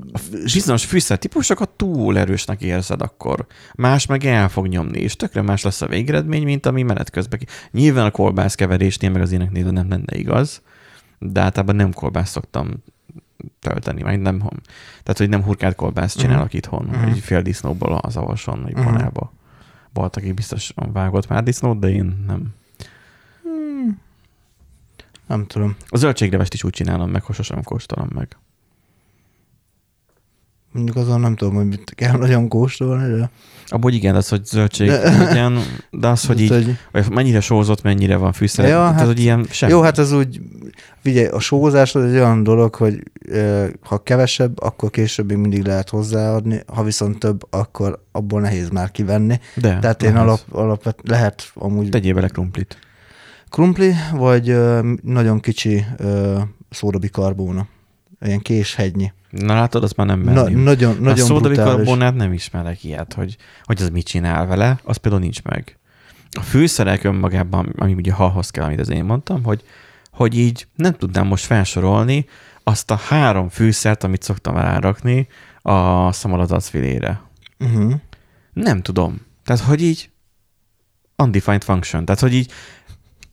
Bizonyos 0.52 0.84
fűszer 0.84 1.18
típusokat 1.18 1.68
túl 1.68 2.18
erősnek 2.18 2.62
érzed 2.62 3.02
akkor. 3.02 3.46
Más 3.74 4.06
meg 4.06 4.24
el 4.24 4.48
fog 4.48 4.66
nyomni, 4.66 4.98
és 5.00 5.16
tökre 5.16 5.42
más 5.42 5.62
lesz 5.62 5.82
a 5.82 5.86
végeredmény, 5.86 6.44
mint 6.44 6.66
ami 6.66 6.82
menet 6.82 7.10
közben. 7.10 7.40
Nyilván 7.70 8.06
a 8.06 8.10
kolbász 8.10 8.54
keverésnél, 8.54 9.10
meg 9.10 9.22
az 9.22 9.32
éneknél 9.32 9.70
nem 9.70 9.88
lenne 9.88 10.16
igaz, 10.16 10.62
de 11.18 11.40
általában 11.40 11.76
nem 11.76 11.92
kolbász 11.92 12.30
szoktam 12.30 12.82
tölteni, 13.60 14.02
majd 14.02 14.20
nem, 14.20 14.38
tehát 15.02 15.18
hogy 15.18 15.28
nem 15.28 15.42
hurkált 15.42 15.74
kolbászt 15.74 16.18
csinálok 16.18 16.44
uh-huh. 16.44 16.54
itthon, 16.56 16.84
Mhm. 16.84 16.94
uh-huh. 16.94 17.10
egy 17.12 17.18
fél 17.18 17.42
disznóból 17.42 17.92
az 17.94 18.16
avason, 18.16 18.66
egy 18.66 18.74
Mhm. 18.74 18.84
panába. 18.84 19.32
Volt, 19.92 20.16
aki 20.16 20.32
biztos 20.32 20.72
vágott 20.92 21.28
már 21.28 21.42
disznót, 21.42 21.78
de 21.78 21.88
én 21.90 22.24
nem. 22.26 22.54
nem 25.26 25.46
tudom, 25.46 25.76
A 25.88 25.96
zöldséglevest 25.96 26.54
is 26.54 26.64
úgy 26.64 26.72
csinálom 26.72 27.10
meg, 27.10 27.22
hogy 27.22 27.34
sosem 27.34 27.62
kóstolom 27.62 28.08
meg. 28.14 28.36
Mondjuk 30.74 30.96
azon 30.96 31.20
nem 31.20 31.36
tudom, 31.36 31.54
hogy 31.54 31.66
mit 31.66 31.92
kell 31.94 32.16
nagyon 32.16 32.48
kóstolni, 32.48 33.16
de 33.18 33.30
Abból 33.68 33.92
igen, 33.92 34.14
az, 34.14 34.28
hogy 34.28 34.44
zöldség 34.44 34.88
legyen, 34.88 35.58
de 35.90 36.08
az, 36.08 36.24
hogy 36.26 36.40
így, 36.40 36.48
hogy, 36.48 36.76
vagy 36.92 37.10
mennyire 37.10 37.40
sózott, 37.40 37.82
mennyire 37.82 38.16
van 38.16 38.32
fűszer. 38.32 38.64
Ja, 38.64 38.70
tehát, 38.76 38.94
hát- 38.94 39.06
hogy 39.06 39.20
ilyen 39.20 39.46
semmi. 39.50 39.72
Jó, 39.72 39.80
hát 39.80 39.98
ez 39.98 40.12
úgy, 40.12 40.40
figyelj, 41.02 41.26
a 41.26 41.38
sózás 41.38 41.94
az 41.94 42.04
egy 42.04 42.14
olyan 42.14 42.42
dolog, 42.42 42.74
hogy 42.74 43.02
ö, 43.28 43.66
ha 43.82 44.02
kevesebb, 44.02 44.62
akkor 44.62 44.90
később 44.90 45.32
mindig 45.32 45.64
lehet 45.64 45.88
hozzáadni, 45.88 46.60
ha 46.66 46.82
viszont 46.82 47.18
több, 47.18 47.46
akkor 47.50 48.04
abból 48.12 48.40
nehéz 48.40 48.68
már 48.68 48.90
kivenni. 48.90 49.40
de, 49.54 49.78
Tehát 49.78 50.02
én 50.02 50.16
alap, 50.16 50.40
alapvet, 50.50 50.98
lehet 51.02 51.50
amúgy 51.54 51.88
Tegyél 51.88 52.14
bele 52.14 52.28
krumplit. 52.28 52.78
krumpli, 53.50 53.92
vagy 54.14 54.48
ö, 54.48 54.92
nagyon 55.02 55.40
kicsi 55.40 55.84
ö, 55.96 56.38
szódabikarbóna. 56.70 57.66
Ilyen 58.20 58.40
késhegynyi. 58.40 59.12
Na 59.36 59.54
látod, 59.54 59.82
azt 59.82 59.96
már 59.96 60.06
nem 60.06 60.20
Na, 60.20 60.32
merném. 60.32 60.58
nagyon, 60.58 60.90
a 60.90 61.00
nagyon 61.00 61.02
brutális. 61.02 61.22
szódabikarbonát 61.22 62.14
nem 62.14 62.32
ismerek 62.32 62.84
ilyet, 62.84 63.12
hogy, 63.12 63.36
hogy 63.62 63.82
az 63.82 63.88
mit 63.88 64.06
csinál 64.06 64.46
vele, 64.46 64.78
az 64.82 64.96
például 64.96 65.22
nincs 65.22 65.42
meg. 65.42 65.78
A 66.30 66.40
fűszerek 66.40 67.04
önmagában, 67.04 67.72
ami 67.78 67.92
ugye 67.92 68.12
halhoz 68.12 68.50
kell, 68.50 68.64
amit 68.64 68.80
az 68.80 68.90
én 68.90 69.04
mondtam, 69.04 69.44
hogy, 69.44 69.64
hogy 70.10 70.38
így 70.38 70.66
nem 70.76 70.92
tudnám 70.92 71.26
most 71.26 71.44
felsorolni 71.44 72.26
azt 72.62 72.90
a 72.90 72.96
három 72.96 73.48
fűszert, 73.48 74.04
amit 74.04 74.22
szoktam 74.22 74.56
rárakni 74.56 75.28
a 75.62 76.12
szamarazacfilére. 76.12 77.20
Uh-huh. 77.58 77.92
Nem 78.52 78.82
tudom. 78.82 79.20
Tehát, 79.44 79.62
hogy 79.62 79.82
így 79.82 80.10
undefined 81.16 81.64
function. 81.64 82.04
Tehát, 82.04 82.20
hogy 82.20 82.34
így, 82.34 82.52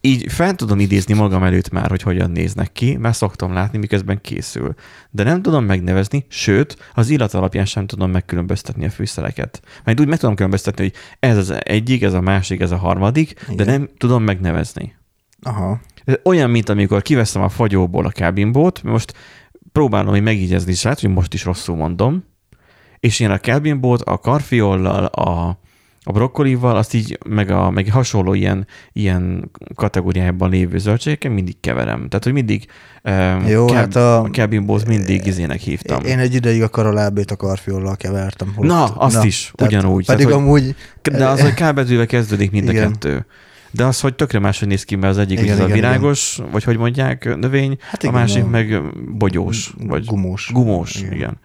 így 0.02 0.32
fel 0.32 0.56
tudom 0.56 0.80
idézni 0.80 1.14
magam 1.14 1.44
előtt 1.44 1.70
már, 1.70 1.90
hogy 1.90 2.02
hogyan 2.02 2.32
néznek 2.32 2.72
ki, 2.72 2.98
mert 2.98 3.16
szoktam 3.16 3.54
látni, 3.54 3.78
miközben 3.78 4.22
készül. 4.22 4.74
De 5.10 5.24
nem 5.24 5.42
tudom 5.42 5.66
megnevezni, 5.66 6.26
sőt, 6.28 6.92
az 6.94 7.10
illat 7.10 7.34
alapján 7.34 7.66
sem 7.66 7.88
tudom 7.88 8.12
megkülönböztetni 8.12 8.86
a 8.86 8.90
fűszereket. 8.90 9.62
Majd 9.84 10.00
úgy 10.00 10.08
meg 10.08 10.20
tudom 10.20 10.36
különböztetni, 10.36 10.84
hogy 10.84 10.94
ez 11.20 11.38
az 11.38 11.54
egyik, 11.60 12.02
ez 12.02 12.14
a 12.14 12.22
másik, 12.22 12.60
ez 12.60 12.72
a 12.72 12.78
harmadik, 12.78 13.32
Igen. 13.44 13.56
de 13.56 13.64
nem 13.66 13.90
tudom 13.98 14.24
megnevezni. 14.24 14.96
Aha. 15.42 15.80
Olyan, 16.24 16.50
mint 16.50 16.70
amikor 16.70 17.02
kiveszem 17.02 17.42
a 17.42 17.50
fagyóból 17.50 18.06
a 18.06 18.10
kábinbót, 18.10 18.84
most 18.84 19.14
próbálom 19.72 20.10
hogy 20.10 20.24
megígyezni, 20.24 20.74
lehet, 20.84 21.00
hogy 21.00 21.10
most 21.10 21.34
is 21.34 21.44
rosszul 21.44 21.76
mondom, 21.76 22.24
és 23.00 23.20
én 23.20 23.30
a 23.30 23.38
kábinbót 23.38 24.02
a 24.02 24.18
karfiollal, 24.18 25.06
a, 25.06 25.60
a 26.04 26.12
brokkolival, 26.12 26.76
azt 26.76 26.94
így, 26.94 27.18
meg, 27.30 27.50
a, 27.50 27.70
meg 27.70 27.90
hasonló 27.92 28.34
ilyen, 28.34 28.68
ilyen 28.94 29.52
kategóriában 29.76 30.50
lévő 30.50 30.78
zöldségekkel 30.78 31.32
mindig 31.32 31.60
keverem. 31.60 32.08
Tehát, 32.08 32.24
hogy 32.24 32.34
mindig 32.34 32.66
um, 33.04 33.48
Jó, 33.48 33.72
hát 33.72 33.96
a- 33.96 34.20
a 34.24 34.30
kábinbót 34.30 34.86
mindig 34.88 35.26
izének 35.26 35.60
hívtam. 35.60 36.04
Én 36.06 36.20
egy 36.20 36.34
ideig 36.34 36.62
a 36.62 36.70
karalábét 36.70 37.32
a 37.32 37.36
karfiollal 37.36 37.96
kevertem. 37.96 38.54
Na, 38.58 38.84
azt 38.86 39.24
is, 39.24 39.52
ugyanúgy. 39.64 40.06
Pedig 40.06 40.26
Tehát, 40.26 40.42
hogy- 40.42 40.48
amúgy, 40.48 40.76
De 41.12 41.28
az, 41.28 41.42
hogy 41.42 41.54
K 41.54 41.74
betűvel 41.74 42.06
kezdődik 42.06 42.52
mind 42.52 42.68
a 42.68 42.72
Igen. 42.72 42.92
kettő. 42.92 43.26
De 43.72 43.86
az, 43.86 44.00
hogy 44.00 44.16
tökre 44.16 44.40
máshogy 44.40 44.68
néz 44.68 44.84
ki, 44.84 44.96
mert 44.96 45.12
az 45.14 45.18
egyik 45.18 45.40
Igen, 45.40 45.56
igen, 45.56 45.70
a 45.70 45.74
virágos, 45.74 46.38
igen. 46.38 46.52
vagy 46.52 46.64
hogy 46.64 46.78
mondják, 46.78 47.36
növény, 47.40 47.78
hát 47.82 48.04
a 48.04 48.12
másik 48.12 48.44
a- 48.44 48.48
meg 48.48 48.82
bogyós, 49.18 49.74
vagy 49.88 50.06
gumós. 50.06 50.50
gumós. 50.54 50.96
Igen. 50.96 51.14
igen. 51.14 51.38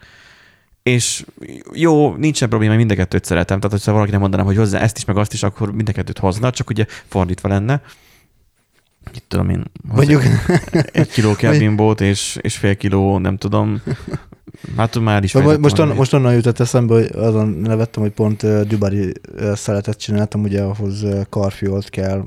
És 0.87 1.25
jó, 1.73 2.15
nincsen 2.15 2.49
probléma, 2.49 2.75
mind 2.75 2.91
a 2.91 2.95
kettőt 2.95 3.25
szeretem. 3.25 3.59
Tehát, 3.59 3.77
hogyha 3.77 3.91
valakinek 3.91 4.19
mondanám, 4.19 4.45
hogy 4.45 4.55
hozzá 4.55 4.79
ezt 4.79 4.97
is, 4.97 5.05
meg 5.05 5.17
azt 5.17 5.33
is, 5.33 5.43
akkor 5.43 5.71
mind 5.71 5.89
a 5.89 5.91
kettőt 5.91 6.17
hozna, 6.17 6.51
csak 6.51 6.69
ugye 6.69 6.85
fordítva 7.07 7.49
lenne. 7.49 7.81
Itt 9.13 9.23
tudom 9.27 9.49
én, 9.49 9.63
Mondjuk, 9.83 10.23
egy 10.91 11.09
kiló 11.09 11.35
kelvinbót 11.43 12.01
és, 12.01 12.37
és 12.41 12.57
fél 12.57 12.75
kiló, 12.75 13.17
nem 13.17 13.37
tudom. 13.37 13.81
Hát 14.77 14.99
már 14.99 15.23
is 15.23 15.33
Most, 15.33 15.45
fejtettem 15.45 15.95
most, 15.95 16.13
onnan 16.13 16.33
jutott 16.33 16.59
eszembe, 16.59 16.93
hogy 16.93 17.09
azon 17.15 17.47
nevettem, 17.47 18.01
hogy 18.01 18.11
pont 18.11 18.43
uh, 18.43 18.61
Dubari 18.61 19.13
uh, 19.35 19.53
szeletet 19.53 19.97
csináltam, 19.97 20.43
ugye 20.43 20.61
ahhoz 20.61 21.03
uh, 21.03 21.21
karfiolt 21.29 21.89
kell 21.89 22.23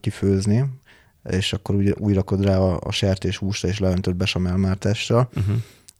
kifőzni, 0.00 0.64
és 1.30 1.52
akkor 1.52 1.74
ugye 1.74 1.92
úgy 1.96 2.14
rakod 2.14 2.44
rá 2.44 2.58
a, 2.58 2.78
a 2.82 2.92
sertés 2.92 3.36
húsra, 3.36 3.68
és 3.68 3.78
leöntöd 3.78 4.14
besamel 4.14 4.76
Uh-huh. 5.34 5.56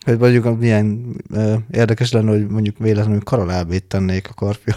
Hogy 0.09 0.19
mondjuk 0.19 0.59
milyen 0.59 1.17
uh, 1.31 1.55
érdekes 1.71 2.13
lenne, 2.13 2.31
hogy 2.31 2.47
mondjuk 2.47 2.79
véletlenül 2.79 3.21
karalábét 3.23 3.85
tennék 3.85 4.29
a 4.31 4.35
karfiol. 4.35 4.77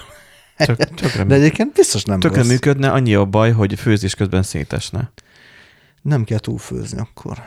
Tökre, 0.95 1.23
De 1.23 1.35
egyébként 1.35 1.73
biztos 1.73 2.03
nem 2.03 2.19
tökre 2.19 2.37
rossz. 2.37 2.47
működne, 2.49 2.89
annyi 2.91 3.13
a 3.15 3.25
baj, 3.25 3.51
hogy 3.51 3.79
főzés 3.79 4.15
közben 4.15 4.43
szétesne. 4.43 5.11
Nem 6.01 6.23
kell 6.23 6.37
túlfőzni 6.39 6.99
akkor. 6.99 7.37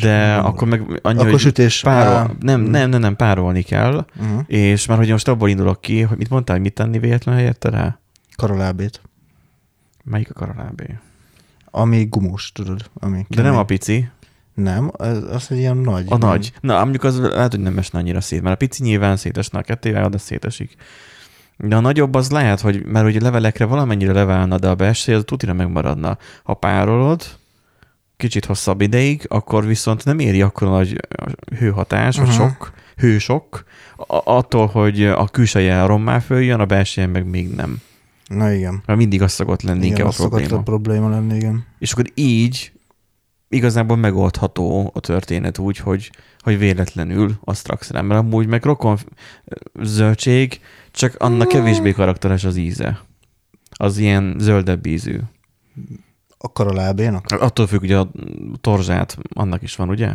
De 0.00 0.34
Sem 0.34 0.44
akkor 0.44 0.68
meg 0.68 0.80
annyi, 1.02 1.18
Akkor 1.18 1.30
hogy 1.30 1.40
sütés. 1.40 1.80
párol, 1.80 2.14
á, 2.14 2.30
nem, 2.40 2.60
mm, 2.60 2.70
nem, 2.70 2.88
nem, 2.90 3.00
nem, 3.00 3.16
párolni 3.16 3.62
kell, 3.62 4.06
Uh-huh. 4.20 4.42
és 4.46 4.86
már 4.86 4.98
hogy 4.98 5.10
most 5.10 5.28
abból 5.28 5.48
indulok 5.48 5.80
ki, 5.80 6.00
hogy 6.00 6.16
mit 6.18 6.28
mondtál, 6.30 6.54
hogy 6.56 6.64
mit 6.64 6.74
tenni 6.74 6.98
véletlen 6.98 7.34
helyette 7.34 7.70
rá? 7.70 7.98
Karalábét. 8.36 9.00
Melyik 10.04 10.30
a 10.30 10.32
karalábé? 10.32 10.98
Ami 11.70 12.04
gumós, 12.10 12.52
tudod. 12.52 12.90
Ami 12.94 13.26
De 13.28 13.42
nem 13.42 13.56
a 13.56 13.64
pici, 13.64 14.08
Nem, 14.56 14.90
az, 14.92 15.22
az 15.30 15.46
egy 15.50 15.58
ilyen 15.58 15.76
nagy. 15.76 16.06
a 16.08 16.16
nagy. 16.16 16.52
Na, 16.60 16.80
mondjuk 16.80 17.04
az 17.04 17.18
lehet, 17.18 17.50
hogy 17.50 17.60
nem 17.60 17.78
esne 17.78 17.98
annyira 17.98 18.20
szét, 18.20 18.42
mert 18.42 18.54
a 18.54 18.58
pici 18.58 18.82
nyilván 18.82 19.16
szétesne, 19.16 19.58
a 19.58 19.62
kettével 19.62 20.04
oda 20.04 20.18
szétesik. 20.18 20.74
De 21.56 21.76
a 21.76 21.80
nagyobb 21.80 22.14
az 22.14 22.30
lehet, 22.30 22.60
hogy 22.60 22.84
mert 22.84 23.06
ugye 23.06 23.20
levelekre 23.20 23.64
valamennyire 23.64 24.12
leválna, 24.12 24.58
de 24.58 24.68
a 24.68 24.74
belső 24.74 25.14
az 25.14 25.22
tutira 25.24 25.52
megmaradna. 25.52 26.18
Ha 26.42 26.54
párolod, 26.54 27.22
kicsit 28.16 28.44
hosszabb 28.44 28.80
ideig, 28.80 29.26
akkor 29.28 29.66
viszont 29.66 30.04
nem 30.04 30.18
éri 30.18 30.42
akkor 30.42 30.68
nagy 30.68 31.00
hőhatás, 31.58 32.16
vagy 32.16 32.28
Aha. 32.28 32.36
sok, 32.36 32.72
hősok, 32.96 33.64
attól, 34.06 34.66
hogy 34.66 35.04
a 35.04 35.28
külseje 35.28 35.86
rommá 35.86 36.18
följön, 36.18 36.60
a 36.60 36.66
belseje 36.66 37.06
meg 37.06 37.26
még 37.26 37.54
nem. 37.54 37.78
Na 38.26 38.52
igen. 38.52 38.82
Mert 38.86 38.98
mindig 38.98 39.22
az 39.22 39.32
szokott 39.32 39.62
lenni 39.62 39.78
igen, 39.78 39.90
inkább 39.90 40.06
a 40.06 40.08
az 40.08 40.14
szokott 40.14 40.30
probléma. 40.30 40.60
a 40.60 40.62
probléma 40.62 41.08
lenni, 41.08 41.34
igen. 41.34 41.66
És 41.78 41.92
akkor 41.92 42.04
így 42.14 42.72
igazából 43.48 43.96
megoldható 43.96 44.90
a 44.94 45.00
történet 45.00 45.58
úgy, 45.58 45.78
hogy, 45.78 46.10
hogy 46.38 46.58
véletlenül 46.58 47.38
azt 47.44 47.68
raksz 47.68 47.90
rá, 47.90 48.00
mert 48.00 48.20
amúgy 48.20 48.46
meg 48.46 48.64
rokon 48.64 48.98
zöldség, 49.82 50.60
csak 50.90 51.14
annak 51.18 51.48
kevésbé 51.48 51.92
karakteres 51.92 52.44
az 52.44 52.56
íze. 52.56 53.00
Az 53.70 53.98
ilyen 53.98 54.36
zöldebb 54.38 54.86
ízű. 54.86 55.18
A 56.38 56.52
karalábénak? 56.52 57.24
Attól 57.26 57.66
függ, 57.66 57.82
ugye 57.82 57.98
a 57.98 58.10
torzsát, 58.60 59.18
annak 59.28 59.62
is 59.62 59.76
van, 59.76 59.88
ugye? 59.88 60.12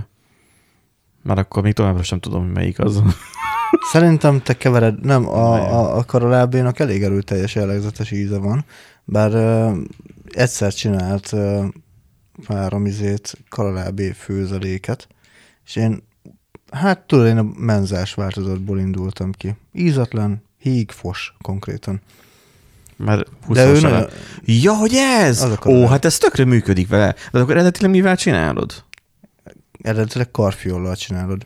Már 1.23 1.37
akkor 1.37 1.63
még 1.63 1.73
továbbra 1.73 2.03
sem 2.03 2.19
tudom, 2.19 2.43
hogy 2.43 2.53
melyik 2.53 2.79
az. 2.79 3.01
Szerintem 3.91 4.41
te 4.41 4.57
kevered, 4.57 5.05
nem, 5.05 5.27
a, 5.27 5.53
a, 5.53 5.97
a 5.97 6.03
karalábénak 6.03 6.79
elég 6.79 7.03
erőteljes 7.03 7.55
jellegzetes 7.55 8.11
íze 8.11 8.37
van, 8.37 8.65
bár 9.03 9.33
uh, 9.33 9.77
egyszer 10.29 10.73
csinált 10.73 11.31
uh, 11.31 11.65
párom 12.47 12.85
izét 12.85 13.37
karalábé 13.49 14.11
főzeléket, 14.11 15.07
és 15.65 15.75
én, 15.75 16.03
hát 16.71 16.99
tudod, 16.99 17.27
én 17.27 17.37
a 17.37 17.43
menzás 17.57 18.13
változatból 18.13 18.79
indultam 18.79 19.31
ki. 19.31 19.55
Ízetlen, 19.73 20.43
híg, 20.57 20.91
fos 20.91 21.33
konkrétan. 21.41 22.01
Mert 22.97 23.29
20 23.45 23.55
De 23.57 23.65
ő 23.65 23.79
nagyon, 23.79 24.09
Ja, 24.45 24.75
hogy 24.75 24.93
ez? 24.95 25.41
A 25.41 25.57
Ó, 25.65 25.85
hát 25.87 26.05
ez 26.05 26.17
tökre 26.17 26.45
működik 26.45 26.87
vele. 26.87 27.15
De 27.31 27.39
akkor 27.39 27.53
eredetileg 27.53 27.91
mivel 27.91 28.15
csinálod? 28.15 28.83
eredetileg 29.81 30.31
karfiollal 30.31 30.95
csinálod. 30.95 31.45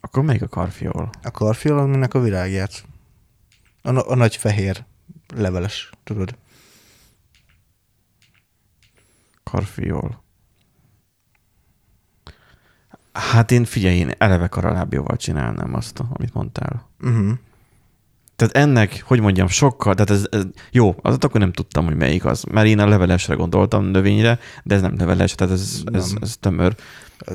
Akkor 0.00 0.22
melyik 0.22 0.42
a 0.42 0.48
karfiol? 0.48 1.10
A 1.22 1.30
karfiol, 1.30 1.78
aminek 1.78 2.14
a 2.14 2.20
virágját. 2.20 2.84
A, 3.82 3.90
na- 3.90 4.06
a 4.06 4.14
nagy 4.14 4.36
fehér 4.36 4.84
leveles, 5.34 5.90
tudod. 6.04 6.36
Karfiol. 9.42 10.22
Hát 13.16 13.50
én 13.50 13.64
figyelj, 13.64 13.96
én 13.96 14.10
eleve 14.18 14.46
karalábjóval 14.46 15.16
csinálnám 15.16 15.74
azt, 15.74 16.02
amit 16.12 16.34
mondtál. 16.34 16.88
Uh-huh. 17.02 17.30
Tehát 18.36 18.56
ennek, 18.56 19.02
hogy 19.06 19.20
mondjam, 19.20 19.46
sokkal, 19.48 19.94
tehát 19.94 20.10
ez, 20.10 20.26
ez 20.30 20.44
jó, 20.70 20.94
azot 21.02 21.24
akkor 21.24 21.40
nem 21.40 21.52
tudtam, 21.52 21.84
hogy 21.84 21.96
melyik 21.96 22.24
az, 22.24 22.42
mert 22.42 22.66
én 22.66 22.78
a 22.78 22.86
levelesre 22.86 23.34
gondoltam, 23.34 23.84
növényre, 23.84 24.38
de 24.64 24.74
ez 24.74 24.80
nem 24.80 24.94
leveles, 24.98 25.34
tehát 25.34 25.52
ez, 25.52 25.82
ez, 25.92 26.08
Nem. 26.12 26.18
ez 26.22 26.36
tömör. 26.40 26.74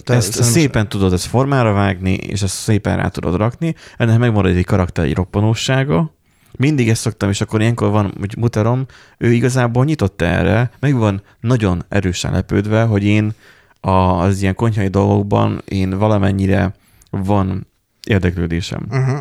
Te, 0.03 0.13
ezt 0.13 0.31
szerintem- 0.31 0.53
szépen 0.53 0.89
tudod 0.89 1.13
ezt 1.13 1.25
formára 1.25 1.73
vágni, 1.73 2.13
és 2.13 2.41
ezt 2.41 2.55
szépen 2.55 2.97
rá 2.97 3.07
tudod 3.07 3.35
rakni, 3.35 3.75
ennek 3.97 4.19
megmarad 4.19 4.55
egy 4.55 4.65
karakter, 4.65 5.05
egy 5.05 5.15
roppanósága, 5.15 6.13
mindig 6.57 6.89
ezt 6.89 7.01
szoktam, 7.01 7.29
és 7.29 7.41
akkor 7.41 7.61
ilyenkor 7.61 7.89
van, 7.89 8.13
hogy 8.19 8.35
muterom, 8.38 8.85
ő 9.17 9.31
igazából 9.31 9.85
nyitott 9.85 10.21
erre, 10.21 10.71
meg 10.79 10.95
van 10.95 11.21
nagyon 11.39 11.83
erősen 11.89 12.31
lepődve, 12.31 12.83
hogy 12.83 13.03
én 13.03 13.33
az 13.81 14.41
ilyen 14.41 14.55
konyhai 14.55 14.88
dolgokban 14.88 15.61
én 15.65 15.97
valamennyire 15.97 16.75
van 17.09 17.67
érdeklődésem. 18.07 18.85
Uh-huh. 18.89 19.19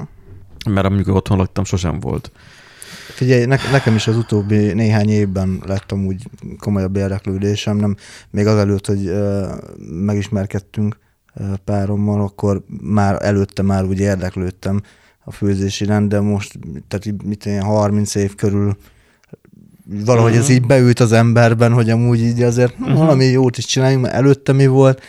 Mert 0.68 0.86
amikor 0.86 1.14
otthon 1.14 1.38
laktam, 1.38 1.64
sosem 1.64 2.00
volt. 2.00 2.30
Figyelj, 3.14 3.44
ne, 3.44 3.56
nekem 3.72 3.94
is 3.94 4.06
az 4.06 4.16
utóbbi 4.16 4.72
néhány 4.72 5.08
évben 5.08 5.62
lett 5.66 5.92
amúgy 5.92 6.28
komolyabb 6.58 6.96
érdeklődésem, 6.96 7.76
nem 7.76 7.96
még 8.30 8.46
azelőtt, 8.46 8.86
hogy 8.86 9.08
uh, 9.08 9.48
megismerkedtünk 9.78 10.98
uh, 11.34 11.54
párommal, 11.64 12.20
akkor 12.20 12.62
már 12.80 13.24
előtte 13.24 13.62
már 13.62 13.84
úgy 13.84 13.98
érdeklődtem 13.98 14.82
a 15.24 15.30
főzés 15.30 15.80
iránt, 15.80 16.08
de 16.08 16.20
most, 16.20 16.58
tehát 16.88 17.22
mit 17.24 17.46
én 17.46 17.62
30 17.62 18.14
év 18.14 18.34
körül 18.34 18.76
valahogy 20.04 20.34
ez 20.36 20.44
Mhm. 20.44 20.52
így 20.52 20.66
beült 20.66 21.00
az 21.00 21.12
emberben, 21.12 21.72
hogy 21.72 21.90
amúgy 21.90 22.20
így 22.20 22.42
azért 22.42 22.74
uh-huh. 22.80 22.96
valami 22.96 23.24
jót 23.24 23.58
is 23.58 23.64
csináljunk, 23.64 24.02
mert 24.02 24.14
előtte 24.14 24.52
mi 24.52 24.66
volt, 24.66 25.02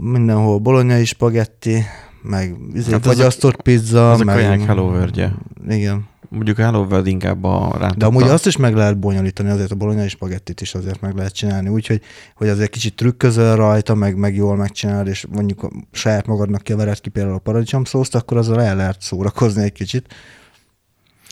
mindenhol 0.00 0.58
bolonyai 0.58 1.04
spagetti, 1.04 1.82
meg 2.22 2.56
izé, 2.74 2.90
Hát 2.92 3.00
ez 3.00 3.06
a- 3.06 3.14
fagyasztott 3.14 3.62
pizza, 3.62 4.10
Ez 4.12 4.20
a 4.20 4.24
meg... 4.24 4.34
kaják 4.34 4.60
Hellovergye. 4.64 5.28
Igen. 5.68 6.10
Mondjuk 6.28 6.58
a 6.58 6.62
Hellover 6.62 7.06
inkább 7.06 7.44
a 7.44 7.68
rántotta. 7.78 7.94
De 7.96 8.06
amúgy 8.06 8.22
azt 8.22 8.46
is 8.46 8.56
meg 8.56 8.74
lehet 8.74 8.98
bonyolítani, 8.98 9.50
azért 9.50 9.70
a 9.70 9.74
bolonyai 9.74 10.08
spagettit 10.08 10.60
is 10.60 10.74
azért 10.74 11.00
meg 11.00 11.14
lehet 11.16 11.32
csinálni, 11.34 11.68
úgyhogy 11.68 12.00
hogy 12.34 12.48
azért 12.48 12.70
kicsit 12.70 12.94
trükközöl 12.96 13.56
rajta, 13.56 13.94
meg, 13.94 14.16
meg 14.16 14.34
jól 14.36 14.56
megcsinálod, 14.56 15.06
és 15.06 15.26
mondjuk 15.30 15.62
a 15.62 15.70
saját 15.92 16.26
magadnak 16.26 16.62
kevered 16.62 17.00
ki 17.00 17.08
például 17.10 17.34
a 17.34 17.38
paradicsomszószt, 17.38 18.14
akkor 18.14 18.36
azzal 18.36 18.62
el 18.62 18.76
lehet 18.76 19.00
szórakozni 19.00 19.62
egy 19.62 19.72
kicsit. 19.72 20.06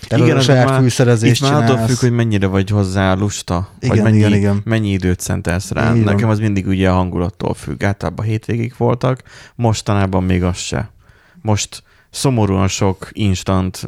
Tehát 0.08 0.24
Igen, 0.24 0.36
a 0.36 0.40
saját 0.40 0.68
már- 0.68 0.80
fűszerezést 0.80 1.42
Itt 1.42 1.50
már 1.50 1.62
attól 1.62 1.76
függ, 1.86 1.96
hogy 1.98 2.12
mennyire 2.12 2.46
vagy 2.46 2.70
hozzá 2.70 3.14
lusta, 3.14 3.68
Igen, 3.80 3.94
vagy 3.94 4.04
mennyi, 4.04 4.16
igen, 4.18 4.34
igen. 4.34 4.60
mennyi 4.64 4.90
időt 4.90 5.20
szentelsz 5.20 5.70
rá. 5.70 5.88
Van. 5.88 5.98
Nekem 5.98 6.28
az 6.28 6.38
mindig 6.38 6.66
ugye 6.66 6.90
a 6.90 6.94
hangulattól 6.94 7.54
függ. 7.54 7.82
Általában 7.84 8.26
hétvégig 8.26 8.74
voltak, 8.76 9.22
mostanában 9.54 10.24
még 10.24 10.42
az 10.44 10.56
se. 10.56 10.90
Most 11.42 11.82
szomorúan 12.10 12.68
sok 12.68 13.08
instant 13.12 13.86